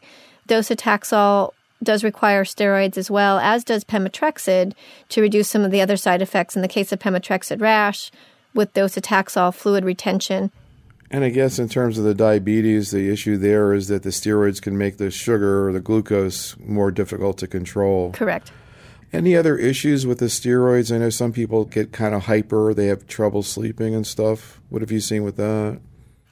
[0.48, 4.72] Docetaxel does require steroids as well, as does pemetrexed,
[5.08, 6.56] to reduce some of the other side effects.
[6.56, 8.10] In the case of pemetrexed rash,
[8.56, 10.50] with docetaxel fluid retention.
[11.10, 14.60] And I guess in terms of the diabetes, the issue there is that the steroids
[14.60, 18.12] can make the sugar or the glucose more difficult to control.
[18.12, 18.50] Correct.
[19.12, 20.92] Any other issues with the steroids?
[20.92, 24.60] I know some people get kind of hyper, they have trouble sleeping and stuff.
[24.68, 25.80] What have you seen with that?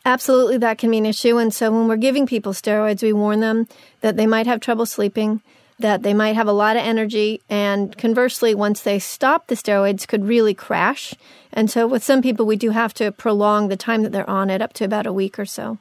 [0.05, 1.39] Absolutely, that can be an issue.
[1.39, 3.69] And so when we're giving people steroids, we warn them
[4.01, 5.41] that they might have trouble sleeping,
[5.79, 10.07] that they might have a lot of energy, and conversely, once they stop the steroids,
[10.07, 11.15] could really crash
[11.55, 14.51] and so with some people, we do have to prolong the time that they're on
[14.51, 15.79] it up to about a week or so.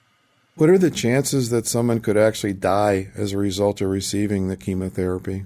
[0.55, 4.55] What are the chances that someone could actually die as a result of receiving the
[4.55, 5.45] chemotherapy?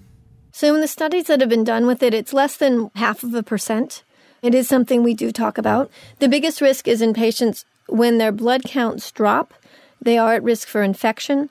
[0.52, 3.34] So, in the studies that have been done with it, it's less than half of
[3.34, 4.04] a percent.
[4.42, 5.90] It is something we do talk about.
[6.20, 9.54] The biggest risk is in patients when their blood counts drop,
[10.02, 11.50] they are at risk for infection,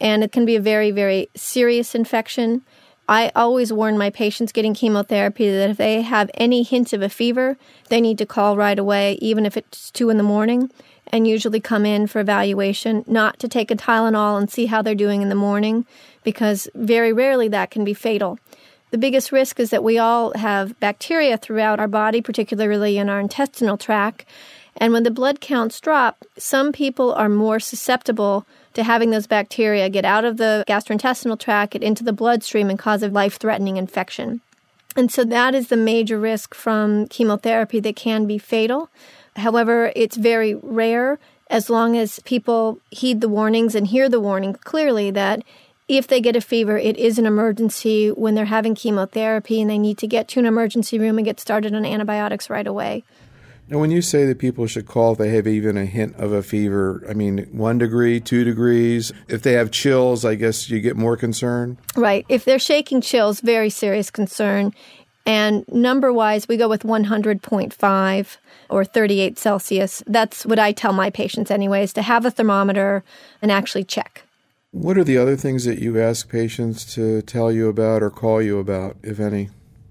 [0.00, 2.62] and it can be a very, very serious infection.
[3.08, 7.08] I always warn my patients getting chemotherapy that if they have any hint of a
[7.08, 7.56] fever,
[7.88, 10.70] they need to call right away, even if it's two in the morning,
[11.10, 14.94] and usually come in for evaluation, not to take a Tylenol and see how they're
[14.94, 15.86] doing in the morning,
[16.22, 18.38] because very rarely that can be fatal.
[18.90, 23.20] The biggest risk is that we all have bacteria throughout our body, particularly in our
[23.20, 24.24] intestinal tract.
[24.76, 29.88] And when the blood counts drop, some people are more susceptible to having those bacteria
[29.88, 33.76] get out of the gastrointestinal tract, get into the bloodstream, and cause a life threatening
[33.76, 34.40] infection.
[34.96, 38.90] And so that is the major risk from chemotherapy that can be fatal.
[39.36, 41.18] However, it's very rare
[41.50, 45.42] as long as people heed the warnings and hear the warning clearly that
[45.86, 49.78] if they get a fever, it is an emergency when they're having chemotherapy and they
[49.78, 53.04] need to get to an emergency room and get started on antibiotics right away.
[53.70, 56.32] Now, when you say that people should call if they have even a hint of
[56.32, 59.12] a fever, I mean, one degree, two degrees.
[59.28, 61.76] If they have chills, I guess you get more concerned.
[61.94, 62.24] Right.
[62.30, 64.72] If they're shaking chills, very serious concern.
[65.26, 68.36] And number wise, we go with 100.5
[68.70, 70.02] or 38 Celsius.
[70.06, 73.04] That's what I tell my patients, anyways, to have a thermometer
[73.42, 74.24] and actually check.
[74.70, 78.40] What are the other things that you ask patients to tell you about or call
[78.40, 79.50] you about, if any?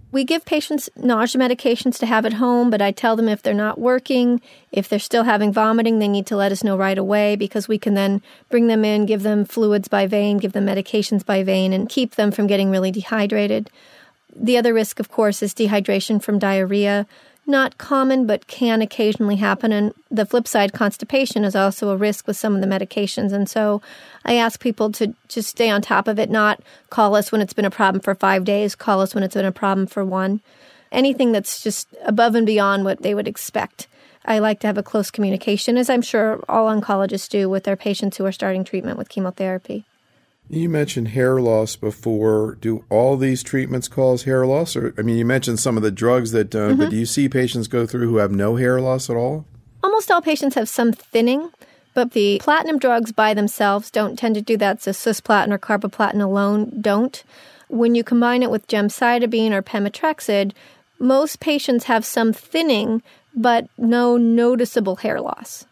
[0.09, 3.53] We give patients nausea medications to have at home, but I tell them if they're
[3.53, 4.41] not working,
[4.71, 7.77] if they're still having vomiting, they need to let us know right away because we
[7.77, 11.73] can then bring them in, give them fluids by vein, give them medications by vein,
[11.73, 13.69] and keep them from getting really dehydrated.
[14.33, 17.05] The other risk, of course, is dehydration from diarrhea.
[17.49, 19.71] Not common, but can occasionally happen.
[19.71, 23.31] And the flip side, constipation is also a risk with some of the medications.
[23.31, 23.81] And so
[24.25, 27.53] I ask people to just stay on top of it, not call us when it's
[27.53, 30.41] been a problem for five days, call us when it's been a problem for one.
[30.91, 33.87] Anything that's just above and beyond what they would expect.
[34.25, 37.77] I like to have a close communication, as I'm sure all oncologists do with their
[37.77, 39.85] patients who are starting treatment with chemotherapy.
[40.49, 42.57] You mentioned hair loss before.
[42.61, 44.75] Do all these treatments cause hair loss?
[44.75, 46.81] Or I mean, you mentioned some of the drugs that don't, mm-hmm.
[46.81, 49.45] but do you see patients go through who have no hair loss at all?
[49.83, 51.51] Almost all patients have some thinning,
[51.93, 54.81] but the platinum drugs by themselves don't tend to do that.
[54.81, 57.23] So cisplatin or carboplatin alone don't.
[57.67, 60.53] When you combine it with gemcitabine or pemetrexed,
[60.99, 63.03] most patients have some thinning,
[63.35, 65.65] but no noticeable hair loss.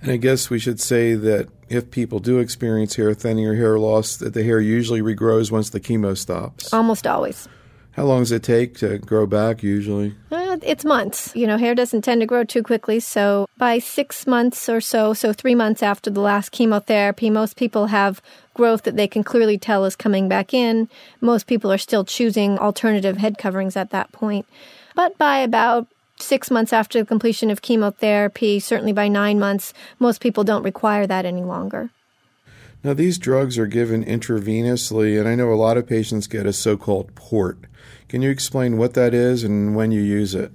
[0.00, 3.78] And I guess we should say that if people do experience hair thinning or hair
[3.78, 6.72] loss, that the hair usually regrows once the chemo stops.
[6.72, 7.48] Almost always.
[7.92, 10.14] How long does it take to grow back usually?
[10.30, 11.34] Uh, it's months.
[11.34, 13.00] You know, hair doesn't tend to grow too quickly.
[13.00, 17.86] So by six months or so, so three months after the last chemotherapy, most people
[17.86, 18.20] have
[18.52, 20.90] growth that they can clearly tell is coming back in.
[21.22, 24.46] Most people are still choosing alternative head coverings at that point.
[24.94, 30.20] But by about six months after the completion of chemotherapy, certainly by nine months, most
[30.20, 31.90] people don't require that any longer.
[32.84, 36.52] Now, these drugs are given intravenously, and I know a lot of patients get a
[36.52, 37.58] so called port.
[38.08, 40.52] Can you explain what that is and when you use it?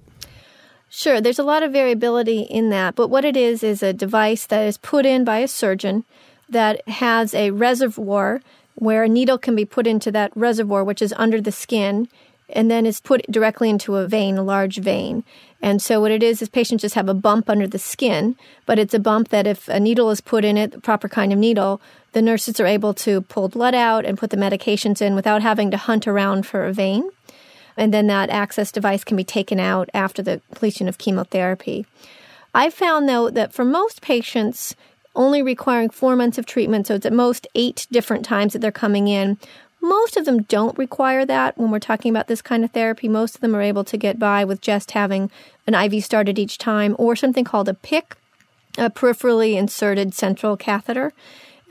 [0.90, 4.46] Sure, there's a lot of variability in that, but what it is is a device
[4.46, 6.04] that is put in by a surgeon
[6.50, 8.42] that has a reservoir
[8.76, 12.08] where a needle can be put into that reservoir, which is under the skin,
[12.54, 15.24] and then is put directly into a vein, a large vein.
[15.62, 18.36] And so what it is is patients just have a bump under the skin,
[18.66, 21.32] but it's a bump that if a needle is put in it, the proper kind
[21.32, 21.82] of needle,
[22.14, 25.72] the nurses are able to pull blood out and put the medications in without having
[25.72, 27.10] to hunt around for a vein.
[27.78, 31.86] And then that access device can be taken out after the completion of chemotherapy.
[32.54, 34.76] I've found though that for most patients,
[35.16, 38.72] only requiring four months of treatment, so it's at most eight different times that they're
[38.72, 39.38] coming in,
[39.82, 43.08] most of them don't require that when we're talking about this kind of therapy.
[43.08, 45.32] Most of them are able to get by with just having
[45.66, 48.14] an IV started each time or something called a PICC,
[48.78, 51.12] a peripherally inserted central catheter.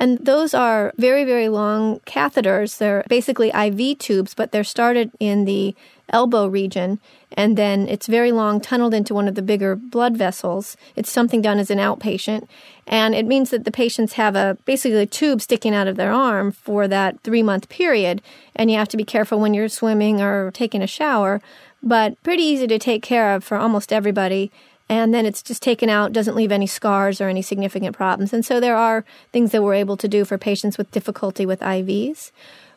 [0.00, 2.78] And those are very, very long catheters.
[2.78, 5.74] They're basically IV tubes, but they're started in the
[6.10, 6.98] elbow region
[7.32, 10.76] and then it's very long, tunneled into one of the bigger blood vessels.
[10.96, 12.48] It's something done as an outpatient.
[12.86, 16.12] And it means that the patients have a basically a tube sticking out of their
[16.12, 18.20] arm for that three month period.
[18.56, 21.40] And you have to be careful when you're swimming or taking a shower,
[21.82, 24.50] but pretty easy to take care of for almost everybody.
[24.88, 28.32] And then it's just taken out, doesn't leave any scars or any significant problems.
[28.32, 31.60] And so there are things that we're able to do for patients with difficulty with
[31.60, 32.32] IVs.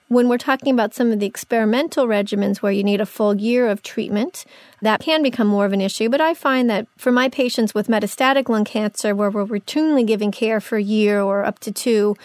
[0.10, 3.68] When we're talking about some of the experimental regimens where you need a full year
[3.68, 4.46] of treatment,
[4.82, 6.10] that can become more of an issue.
[6.10, 10.32] But I find that for my patients with metastatic lung cancer, where we're routinely giving
[10.32, 12.16] care for a year or up to two,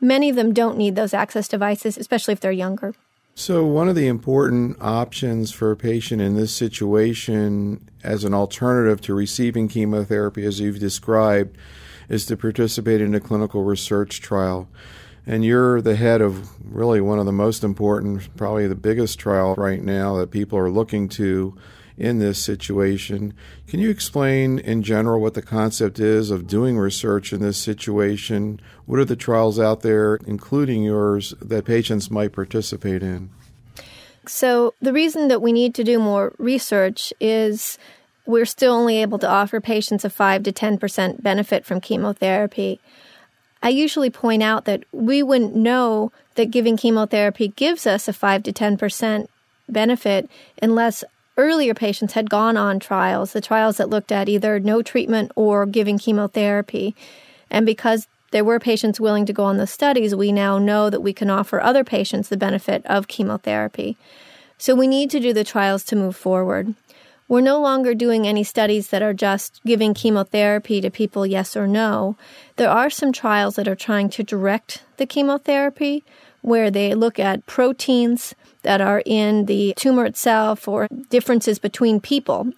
[0.00, 2.94] many of them don't need those access devices, especially if they're younger.
[3.38, 9.02] So, one of the important options for a patient in this situation as an alternative
[9.02, 11.54] to receiving chemotherapy, as you've described,
[12.08, 14.68] is to participate in a clinical research trial
[15.26, 19.54] and you're the head of really one of the most important, probably the biggest trial
[19.56, 21.56] right now that people are looking to
[21.98, 23.34] in this situation.
[23.66, 28.60] Can you explain in general what the concept is of doing research in this situation?
[28.84, 33.30] What are the trials out there, including yours, that patients might participate in?
[34.28, 37.78] So, the reason that we need to do more research is
[38.26, 42.80] we're still only able to offer patients a 5 to 10% benefit from chemotherapy.
[43.62, 48.42] I usually point out that we wouldn't know that giving chemotherapy gives us a 5
[48.44, 49.26] to 10%
[49.68, 50.30] benefit
[50.62, 51.02] unless
[51.36, 55.66] earlier patients had gone on trials, the trials that looked at either no treatment or
[55.66, 56.94] giving chemotherapy.
[57.50, 61.00] And because there were patients willing to go on the studies, we now know that
[61.00, 63.96] we can offer other patients the benefit of chemotherapy.
[64.58, 66.74] So we need to do the trials to move forward.
[67.28, 71.66] We're no longer doing any studies that are just giving chemotherapy to people, yes or
[71.66, 72.16] no.
[72.54, 76.04] There are some trials that are trying to direct the chemotherapy,
[76.42, 82.52] where they look at proteins that are in the tumor itself or differences between people.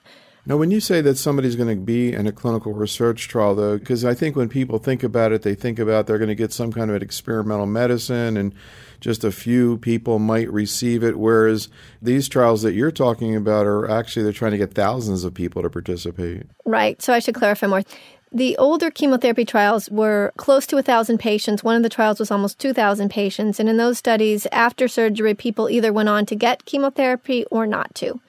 [0.45, 3.79] Now, when you say that somebody's going to be in a clinical research trial, though,
[3.79, 6.53] because I think when people think about it, they think about they're going to get
[6.53, 8.55] some kind of an experimental medicine and
[9.01, 11.19] just a few people might receive it.
[11.19, 11.69] Whereas
[12.03, 15.63] these trials that you're talking about are actually, they're trying to get thousands of people
[15.63, 16.47] to participate.
[16.65, 17.01] Right.
[17.01, 17.83] So I should clarify more.
[18.31, 21.65] The older chemotherapy trials were close to 1,000 patients.
[21.65, 23.59] One of the trials was almost 2,000 patients.
[23.59, 27.95] And in those studies, after surgery, people either went on to get chemotherapy or not
[27.97, 28.21] to.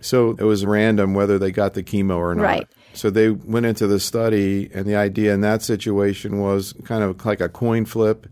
[0.00, 2.42] So it was random whether they got the chemo or not.
[2.42, 2.68] Right.
[2.92, 7.24] So they went into the study, and the idea in that situation was kind of
[7.24, 8.26] like a coin flip,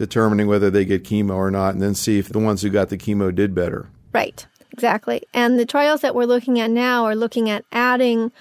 [0.00, 2.88] determining whether they get chemo or not, and then see if the ones who got
[2.88, 3.90] the chemo did better.
[4.14, 5.24] Right, exactly.
[5.34, 8.32] And the trials that we're looking at now are looking at adding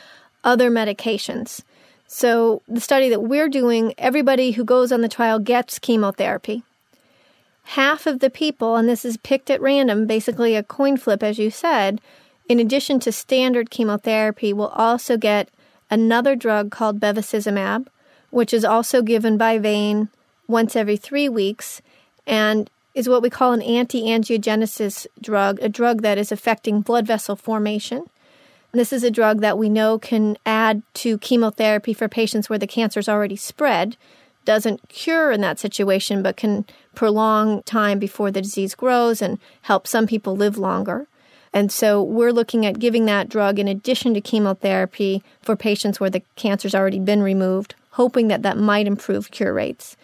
[0.45, 1.61] other medications.
[2.07, 6.63] So, the study that we're doing, everybody who goes on the trial gets chemotherapy.
[7.63, 11.37] Half of the people, and this is picked at random, basically a coin flip, as
[11.37, 11.99] you said,
[12.47, 15.49] in addition to standard chemotherapy, will also get
[15.91, 17.87] another drug called bevacizumab,
[18.29, 20.07] which is also given by vein
[20.49, 21.81] once every three weeks
[22.27, 27.07] and is what we call an anti angiogenesis drug, a drug that is affecting blood
[27.07, 28.05] vessel formation.
[28.71, 32.67] This is a drug that we know can add to chemotherapy for patients where the
[32.67, 33.95] cancer is already spread.
[34.45, 39.88] Doesn't cure in that situation, but can prolong time before the disease grows and help
[39.88, 41.07] some people live longer.
[41.51, 46.09] And so we're looking at giving that drug in addition to chemotherapy for patients where
[46.09, 49.97] the cancer's already been removed, hoping that that might improve cure rates.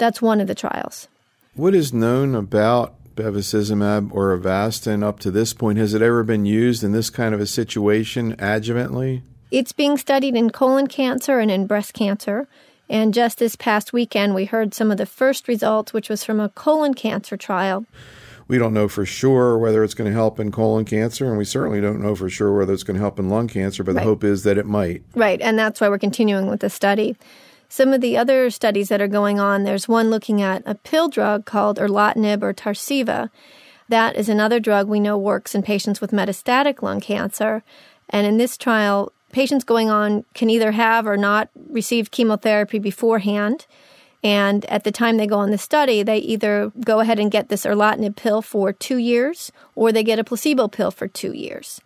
[0.00, 1.08] That's one of the trials.
[1.54, 5.76] What is known about bevacizumab or Avastin up to this point?
[5.76, 9.20] Has it ever been used in this kind of a situation adjuvantly?
[9.50, 12.48] It's being studied in colon cancer and in breast cancer.
[12.88, 16.40] And just this past weekend, we heard some of the first results, which was from
[16.40, 17.84] a colon cancer trial.
[18.48, 21.44] We don't know for sure whether it's going to help in colon cancer, and we
[21.44, 24.02] certainly don't know for sure whether it's going to help in lung cancer, but right.
[24.02, 25.02] the hope is that it might.
[25.14, 27.16] Right, and that's why we're continuing with the study.
[27.72, 31.08] Some of the other studies that are going on, there's one looking at a pill
[31.08, 33.30] drug called erlotinib or Tarceva.
[33.88, 37.62] That is another drug we know works in patients with metastatic lung cancer.
[38.08, 43.66] And in this trial, patients going on can either have or not received chemotherapy beforehand.
[44.24, 47.50] And at the time they go on the study, they either go ahead and get
[47.50, 51.80] this erlotinib pill for two years or they get a placebo pill for two years.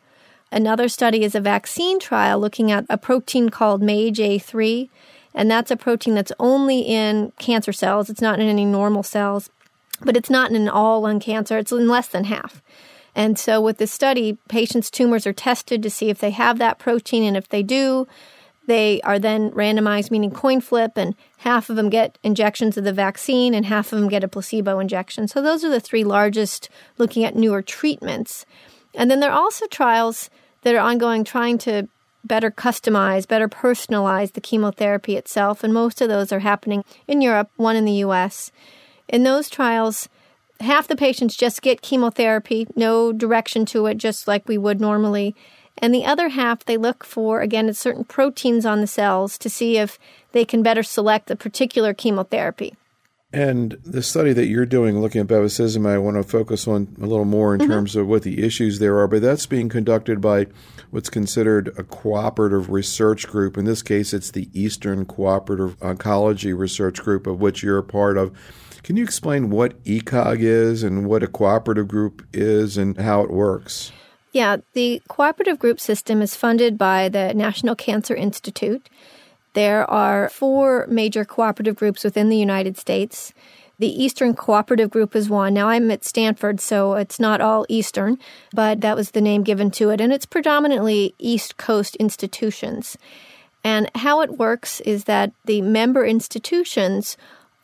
[0.50, 4.88] Another study is a vaccine trial looking at a protein called MAGE-A3
[5.34, 8.08] and that's a protein that's only in cancer cells.
[8.08, 9.50] It's not in any normal cells,
[10.00, 11.58] but it's not in all lung cancer.
[11.58, 12.62] It's in less than half.
[13.14, 16.78] And so with this study, patients' tumors are tested to see if they have that
[16.78, 18.08] protein, and if they do,
[18.66, 22.92] they are then randomized, meaning coin flip, and half of them get injections of the
[22.92, 25.28] vaccine and half of them get a placebo injection.
[25.28, 28.46] So those are the three largest looking at newer treatments.
[28.94, 30.30] And then there are also trials
[30.62, 31.88] that are ongoing trying to
[32.24, 35.62] better customize, better personalize the chemotherapy itself.
[35.62, 38.50] And most of those are happening in Europe, one in the US.
[39.08, 40.08] In those trials,
[40.60, 45.34] half the patients just get chemotherapy, no direction to it, just like we would normally.
[45.78, 49.76] And the other half, they look for, again, certain proteins on the cells to see
[49.76, 49.98] if
[50.32, 52.74] they can better select a particular chemotherapy.
[53.34, 57.06] And the study that you're doing, looking at bevacizumab, I want to focus on a
[57.06, 57.68] little more in mm-hmm.
[57.68, 59.08] terms of what the issues there are.
[59.08, 60.46] But that's being conducted by
[60.92, 63.58] what's considered a cooperative research group.
[63.58, 68.16] In this case, it's the Eastern Cooperative Oncology Research Group, of which you're a part
[68.16, 68.30] of.
[68.84, 73.32] Can you explain what ECOG is and what a cooperative group is and how it
[73.32, 73.90] works?
[74.30, 78.88] Yeah, the cooperative group system is funded by the National Cancer Institute.
[79.54, 83.32] There are four major cooperative groups within the United States.
[83.78, 85.54] The Eastern Cooperative Group is one.
[85.54, 88.18] Now I'm at Stanford, so it's not all Eastern,
[88.52, 90.00] but that was the name given to it.
[90.00, 92.96] And it's predominantly East Coast institutions.
[93.64, 97.16] And how it works is that the member institutions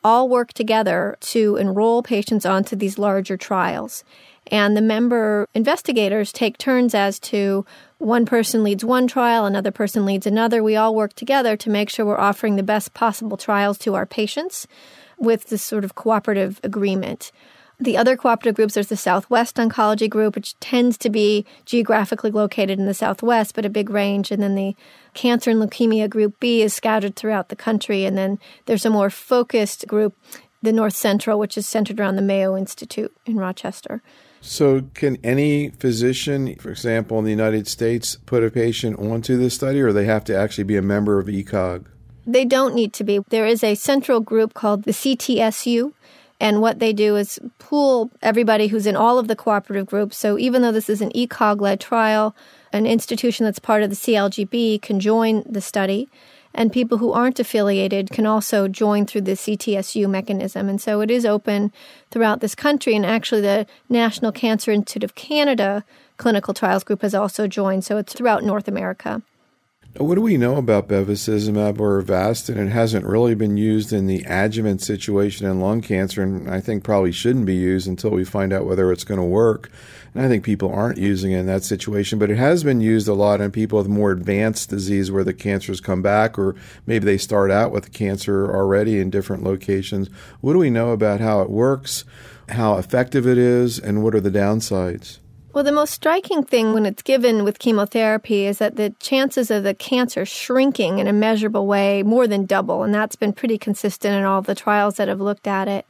[0.03, 4.03] all work together to enroll patients onto these larger trials.
[4.47, 7.64] And the member investigators take turns as to
[8.01, 10.62] one person leads one trial, another person leads another.
[10.62, 14.07] We all work together to make sure we're offering the best possible trials to our
[14.07, 14.66] patients
[15.18, 17.30] with this sort of cooperative agreement.
[17.78, 22.78] The other cooperative groups, there's the Southwest Oncology Group, which tends to be geographically located
[22.78, 24.30] in the Southwest, but a big range.
[24.30, 24.74] And then the
[25.12, 28.07] Cancer and Leukemia Group B is scattered throughout the country.
[28.07, 30.16] And then there's a more focused group,
[30.62, 34.03] the North Central, which is centered around the Mayo Institute in Rochester.
[34.43, 39.55] So, can any physician, for example, in the United States, put a patient onto this
[39.55, 41.84] study, or they have to actually be a member of ECOG?
[42.26, 43.20] They don't need to be.
[43.28, 45.93] There is a central group called the CTSU,
[46.41, 50.16] and what they do is pool everybody who's in all of the cooperative groups.
[50.16, 52.34] So even though this is an ECOG led trial,
[52.72, 56.08] an institution that's part of the CLGB can join the study.
[56.52, 60.68] And people who aren't affiliated can also join through the CTSU mechanism.
[60.68, 61.72] And so it is open
[62.10, 62.96] throughout this country.
[62.96, 65.84] And actually, the National Cancer Institute of Canada
[66.16, 67.84] clinical trials group has also joined.
[67.84, 69.22] So it's throughout North America.
[69.97, 72.57] What do we know about bevacizumab or Avastin?
[72.57, 76.84] It hasn't really been used in the adjuvant situation in lung cancer, and I think
[76.84, 79.68] probably shouldn't be used until we find out whether it's going to work.
[80.14, 83.09] And I think people aren't using it in that situation, but it has been used
[83.09, 86.55] a lot in people with more advanced disease where the cancers come back, or
[86.86, 90.09] maybe they start out with cancer already in different locations.
[90.41, 92.05] What do we know about how it works,
[92.51, 95.18] how effective it is, and what are the downsides?
[95.53, 99.64] Well, the most striking thing when it's given with chemotherapy is that the chances of
[99.64, 104.14] the cancer shrinking in a measurable way more than double, and that's been pretty consistent
[104.14, 105.86] in all the trials that have looked at it.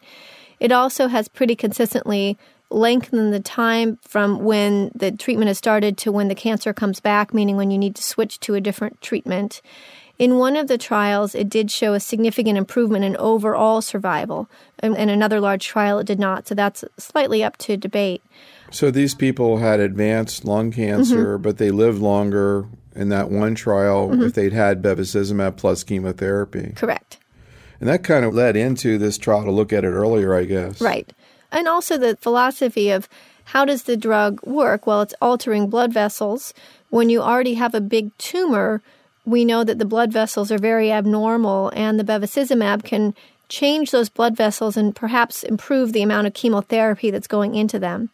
[0.60, 2.38] It also has pretty consistently
[2.70, 7.34] lengthened the time from when the treatment has started to when the cancer comes back,
[7.34, 9.60] meaning when you need to switch to a different treatment.
[10.18, 14.48] In one of the trials, it did show a significant improvement in overall survival.
[14.78, 16.46] And in another large trial, it did not.
[16.46, 18.22] So that's slightly up to debate.
[18.70, 21.42] So these people had advanced lung cancer, mm-hmm.
[21.42, 24.22] but they lived longer in that one trial mm-hmm.
[24.22, 26.72] if they'd had bevacizumab plus chemotherapy.
[26.76, 27.18] Correct.
[27.80, 30.80] And that kind of led into this trial to look at it earlier, I guess.
[30.80, 31.10] Right.
[31.50, 33.08] And also the philosophy of
[33.46, 34.86] how does the drug work?
[34.86, 36.54] Well, it's altering blood vessels.
[36.90, 38.82] When you already have a big tumor,
[39.24, 43.14] we know that the blood vessels are very abnormal, and the bevacizumab can
[43.48, 48.10] change those blood vessels and perhaps improve the amount of chemotherapy that's going into them.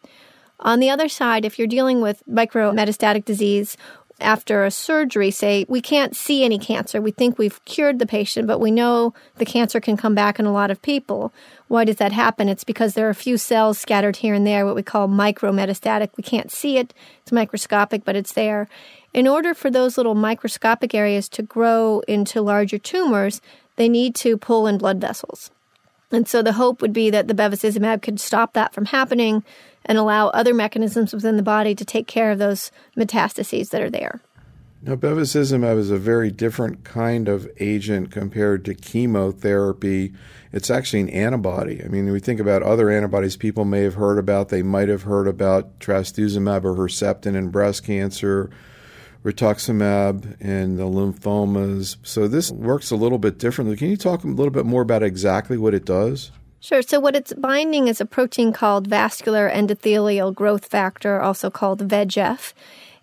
[0.59, 3.77] On the other side, if you're dealing with micrometastatic disease
[4.19, 6.99] after a surgery, say, we can't see any cancer.
[6.99, 10.47] We think we've cured the patient, but we know the cancer can come back in
[10.47, 11.31] a lot of people.
[11.67, 12.49] Why does that happen?
[12.49, 16.09] It's because there are a few cells scattered here and there, what we call micrometastatic.
[16.17, 18.67] We can't see it, it's microscopic, but it's there.
[19.13, 23.41] In order for those little microscopic areas to grow into larger tumors,
[23.75, 25.51] they need to pull in blood vessels.
[26.11, 29.43] And so the hope would be that the bevacizumab could stop that from happening
[29.87, 33.89] and allow other mechanisms within the body to take care of those metastases that are
[33.89, 34.21] there.
[34.83, 40.13] Now, bevacizumab is a very different kind of agent compared to chemotherapy.
[40.53, 41.83] It's actually an antibody.
[41.83, 44.49] I mean, we think about other antibodies people may have heard about.
[44.49, 48.51] They might have heard about trastuzumab or Herceptin in breast cancer,
[49.23, 51.97] rituximab in the lymphomas.
[52.03, 53.77] So this works a little bit differently.
[53.77, 56.31] Can you talk a little bit more about exactly what it does?
[56.67, 56.81] Sure.
[56.81, 62.51] So, what it's binding is a protein called vascular endothelial growth factor, also called VEGF.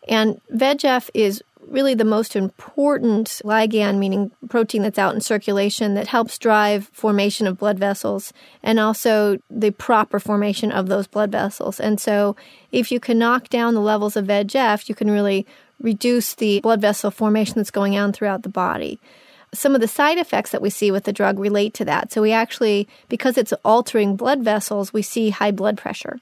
[0.06, 6.08] And VEGF is really the most important ligand, meaning protein that's out in circulation that
[6.08, 11.80] helps drive formation of blood vessels and also the proper formation of those blood vessels.
[11.80, 12.36] And so,
[12.70, 15.46] if you can knock down the levels of VEGF, you can really
[15.80, 19.00] reduce the blood vessel formation that's going on throughout the body
[19.54, 22.12] some of the side effects that we see with the drug relate to that.
[22.12, 26.20] So we actually, because it's altering blood vessels, we see high blood pressure.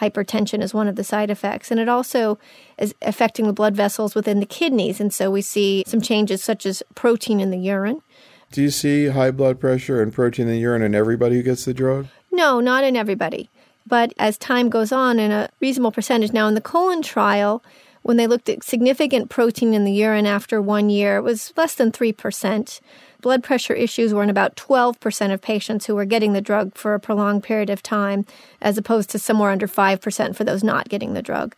[0.00, 1.70] Hypertension is one of the side effects.
[1.70, 2.38] And it also
[2.76, 5.00] is affecting the blood vessels within the kidneys.
[5.00, 8.02] And so we see some changes such as protein in the urine.
[8.50, 11.64] Do you see high blood pressure and protein in the urine in everybody who gets
[11.64, 12.08] the drug?
[12.30, 13.48] No, not in everybody.
[13.86, 16.32] But as time goes on, in a reasonable percentage.
[16.32, 17.62] Now, in the colon trial,
[18.02, 21.74] when they looked at significant protein in the urine after one year, it was less
[21.74, 22.80] than 3%.
[23.20, 26.94] Blood pressure issues were in about 12% of patients who were getting the drug for
[26.94, 28.26] a prolonged period of time,
[28.60, 31.54] as opposed to somewhere under 5% for those not getting the drug.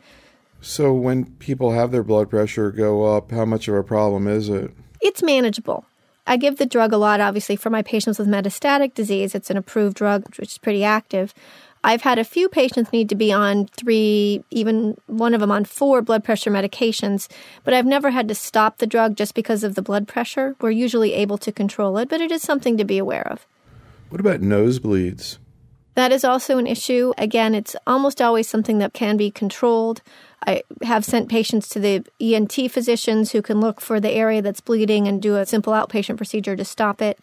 [0.60, 4.48] So, when people have their blood pressure go up, how much of a problem is
[4.48, 4.70] it?
[5.00, 5.84] It's manageable.
[6.26, 9.34] I give the drug a lot, obviously, for my patients with metastatic disease.
[9.34, 11.34] It's an approved drug, which is pretty active.
[11.84, 15.66] I've had a few patients need to be on three, even one of them on
[15.66, 17.28] four blood pressure medications,
[17.62, 20.56] but I've never had to stop the drug just because of the blood pressure.
[20.62, 23.46] We're usually able to control it, but it is something to be aware of.
[24.08, 25.36] What about nosebleeds?
[25.94, 27.12] That is also an issue.
[27.18, 30.00] Again, it's almost always something that can be controlled.
[30.46, 34.60] I have sent patients to the ENT physicians who can look for the area that's
[34.60, 37.22] bleeding and do a simple outpatient procedure to stop it.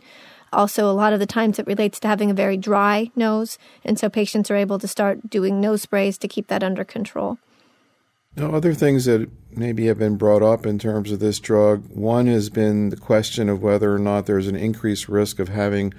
[0.54, 3.58] Also, a lot of the times it relates to having a very dry nose.
[3.86, 7.38] And so patients are able to start doing nose sprays to keep that under control.
[8.36, 12.28] Now, other things that maybe have been brought up in terms of this drug one
[12.28, 15.94] has been the question of whether or not there's an increased risk of having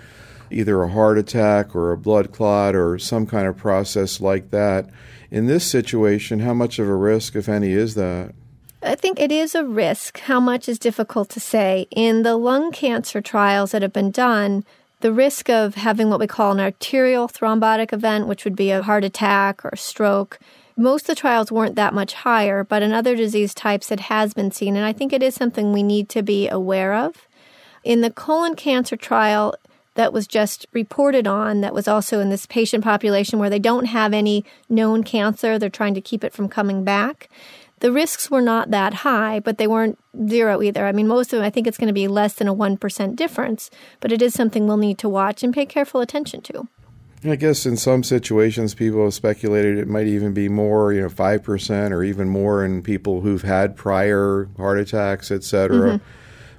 [0.50, 4.88] either a heart attack or a blood clot or some kind of process like that.
[5.30, 8.34] In this situation, how much of a risk, if any, is that?
[8.84, 10.18] I think it is a risk.
[10.20, 11.86] How much is difficult to say.
[11.92, 14.64] In the lung cancer trials that have been done,
[15.00, 18.82] the risk of having what we call an arterial thrombotic event, which would be a
[18.82, 20.40] heart attack or a stroke,
[20.76, 24.34] most of the trials weren't that much higher, but in other disease types it has
[24.34, 24.76] been seen.
[24.76, 27.28] And I think it is something we need to be aware of.
[27.84, 29.54] In the colon cancer trial,
[29.94, 33.84] that was just reported on that was also in this patient population where they don't
[33.84, 35.58] have any known cancer.
[35.58, 37.28] They're trying to keep it from coming back.
[37.82, 40.86] The risks were not that high, but they weren't zero either.
[40.86, 43.16] I mean, most of them, I think it's going to be less than a 1%
[43.16, 46.68] difference, but it is something we'll need to watch and pay careful attention to.
[47.24, 51.08] I guess in some situations, people have speculated it might even be more, you know,
[51.08, 55.94] 5% or even more in people who've had prior heart attacks, et cetera.
[55.94, 56.04] Mm-hmm.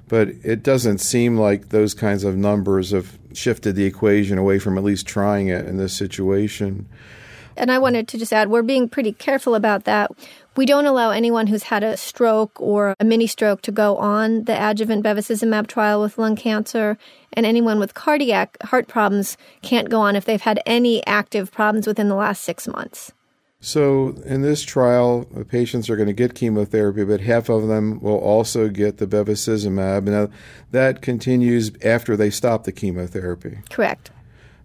[0.08, 4.76] But it doesn't seem like those kinds of numbers have shifted the equation away from
[4.76, 6.86] at least trying it in this situation.
[7.56, 10.10] And I wanted to just add, we're being pretty careful about that.
[10.56, 14.44] We don't allow anyone who's had a stroke or a mini stroke to go on
[14.44, 16.96] the adjuvant bevacizumab trial with lung cancer,
[17.32, 21.88] and anyone with cardiac heart problems can't go on if they've had any active problems
[21.88, 23.12] within the last six months.
[23.58, 27.98] So, in this trial, the patients are going to get chemotherapy, but half of them
[27.98, 30.04] will also get the bevacizumab.
[30.04, 30.28] Now,
[30.70, 33.60] that continues after they stop the chemotherapy.
[33.70, 34.10] Correct.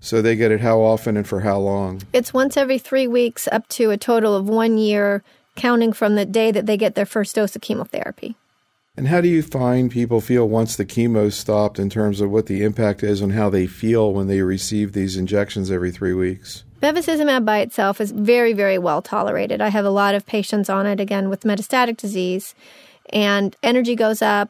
[0.02, 2.02] So, they get it how often and for how long?
[2.12, 5.24] It's once every three weeks, up to a total of one year,
[5.60, 8.36] counting from the day that they get their first dose of chemotherapy.
[8.98, 12.48] And how do you find people feel once the chemo stopped in terms of what
[12.48, 16.64] the impact is on how they feel when they receive these injections every three weeks?
[16.82, 19.62] Bevacizumab by itself is very, very well tolerated.
[19.62, 22.56] I have a lot of patients on it, again, with metastatic disease,
[23.12, 24.50] and energy goes up,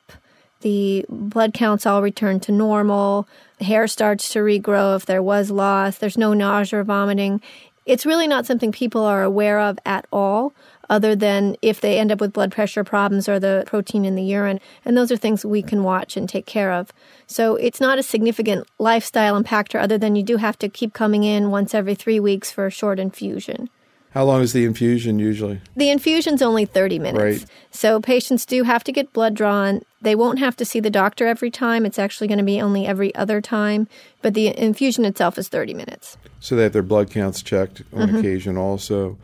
[0.61, 3.27] the blood counts all return to normal,
[3.61, 7.41] hair starts to regrow if there was loss, there's no nausea or vomiting.
[7.85, 10.53] It's really not something people are aware of at all,
[10.89, 14.23] other than if they end up with blood pressure problems or the protein in the
[14.23, 14.59] urine.
[14.83, 16.91] And those are things we can watch and take care of.
[17.27, 21.23] So it's not a significant lifestyle impactor other than you do have to keep coming
[21.23, 23.69] in once every three weeks for a short infusion.
[24.11, 25.61] How long is the infusion usually?
[25.75, 27.41] The infusion's only 30 minutes.
[27.41, 27.49] Right.
[27.69, 29.83] So patients do have to get blood drawn.
[30.01, 31.85] They won't have to see the doctor every time.
[31.85, 33.87] It's actually going to be only every other time,
[34.23, 36.17] but the infusion itself is 30 minutes.
[36.39, 38.17] So they have their blood counts checked on mm-hmm.
[38.17, 39.17] occasion also.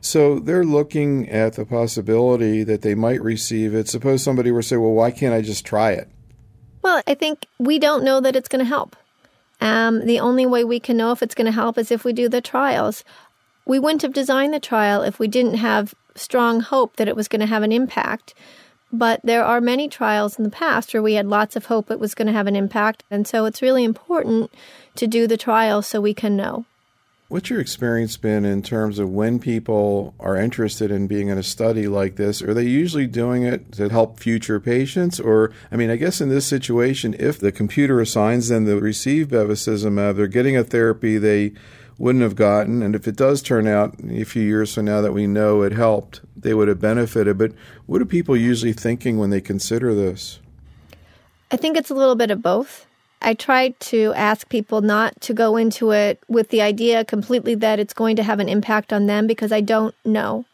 [0.00, 3.88] So they're looking at the possibility that they might receive it.
[3.88, 6.08] Suppose somebody were to say, well, why can't I just try it?
[6.82, 8.94] Well, I think we don't know that it's going to help.
[9.60, 12.12] Um, the only way we can know if it's going to help is if we
[12.12, 13.04] do the trials.
[13.64, 17.26] We wouldn't have designed the trial if we didn't have strong hope that it was
[17.26, 18.34] going to have an impact.
[18.92, 21.98] But there are many trials in the past where we had lots of hope it
[21.98, 23.02] was going to have an impact.
[23.10, 24.52] And so it's really important
[24.94, 26.64] to do the trial so we can know.
[27.28, 31.42] What's your experience been in terms of when people are interested in being in a
[31.42, 32.40] study like this?
[32.40, 35.18] Are they usually doing it to help future patients?
[35.18, 39.26] Or, I mean, I guess in this situation, if the computer assigns them the receive
[39.26, 41.52] bevacizumab, they're getting a therapy they
[41.98, 42.80] wouldn't have gotten.
[42.80, 45.72] And if it does turn out a few years from now that we know it
[45.72, 47.36] helped, they would have benefited.
[47.36, 47.54] But
[47.86, 50.38] what are people usually thinking when they consider this?
[51.50, 52.85] I think it's a little bit of both.
[53.22, 57.78] I try to ask people not to go into it with the idea completely that
[57.78, 60.44] it's going to have an impact on them because I don't know.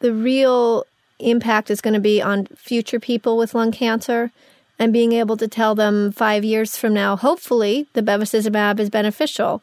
[0.00, 0.84] The real
[1.18, 4.32] impact is going to be on future people with lung cancer
[4.78, 9.62] and being able to tell them five years from now, hopefully, the bevacizumab is beneficial,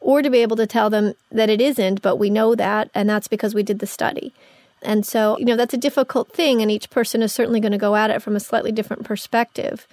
[0.00, 3.08] or to be able to tell them that it isn't, but we know that, and
[3.08, 4.34] that's because we did the study.
[4.82, 7.78] And so, you know, that's a difficult thing, and each person is certainly going to
[7.78, 9.86] go at it from a slightly different perspective.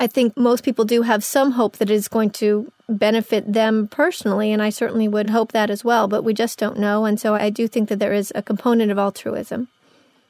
[0.00, 3.88] I think most people do have some hope that it is going to benefit them
[3.88, 7.04] personally, and I certainly would hope that as well, but we just don't know.
[7.04, 9.68] And so I do think that there is a component of altruism.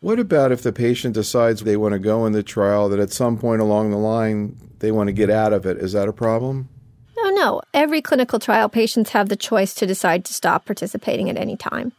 [0.00, 3.12] What about if the patient decides they want to go in the trial, that at
[3.12, 5.78] some point along the line they want to get out of it?
[5.78, 6.68] Is that a problem?
[7.16, 7.62] No, no.
[7.72, 11.92] Every clinical trial, patients have the choice to decide to stop participating at any time.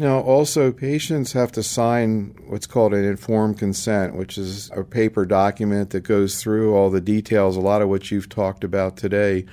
[0.00, 5.26] Now, also, patients have to sign what's called an informed consent, which is a paper
[5.26, 9.44] document that goes through all the details, a lot of what you've talked about today.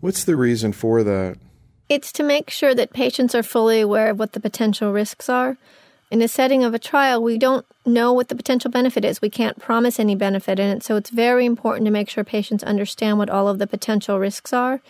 [0.00, 1.38] What's the reason for that?
[1.88, 5.56] It's to make sure that patients are fully aware of what the potential risks are.
[6.10, 9.22] in a setting of a trial, we don't know what the potential benefit is.
[9.22, 10.82] We can't promise any benefit in it.
[10.82, 14.52] So it's very important to make sure patients understand what all of the potential risks
[14.52, 14.82] are.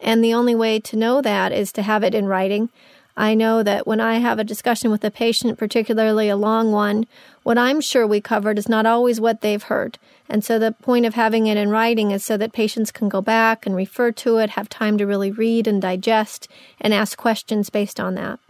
[0.00, 2.70] And the only way to know that is to have it in writing.
[3.16, 7.06] I know that when I have a discussion with a patient, particularly a long one,
[7.44, 9.98] what I'm sure we covered is not always what they've heard.
[10.28, 13.20] And so the point of having it in writing is so that patients can go
[13.20, 16.48] back and refer to it, have time to really read and digest,
[16.80, 18.40] and ask questions based on that.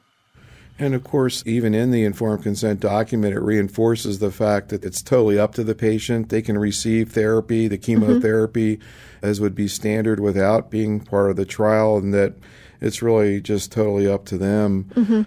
[0.79, 5.03] And of course, even in the informed consent document, it reinforces the fact that it's
[5.03, 6.31] totally up to the patient.
[6.31, 7.85] They can receive therapy, the mm-hmm.
[7.85, 9.27] chemotherapy, mm-hmm.
[9.27, 12.35] as would be standard without being part of the trial, and that
[12.85, 14.85] it's really just totally up to them.
[14.95, 15.23] Mm-hmm.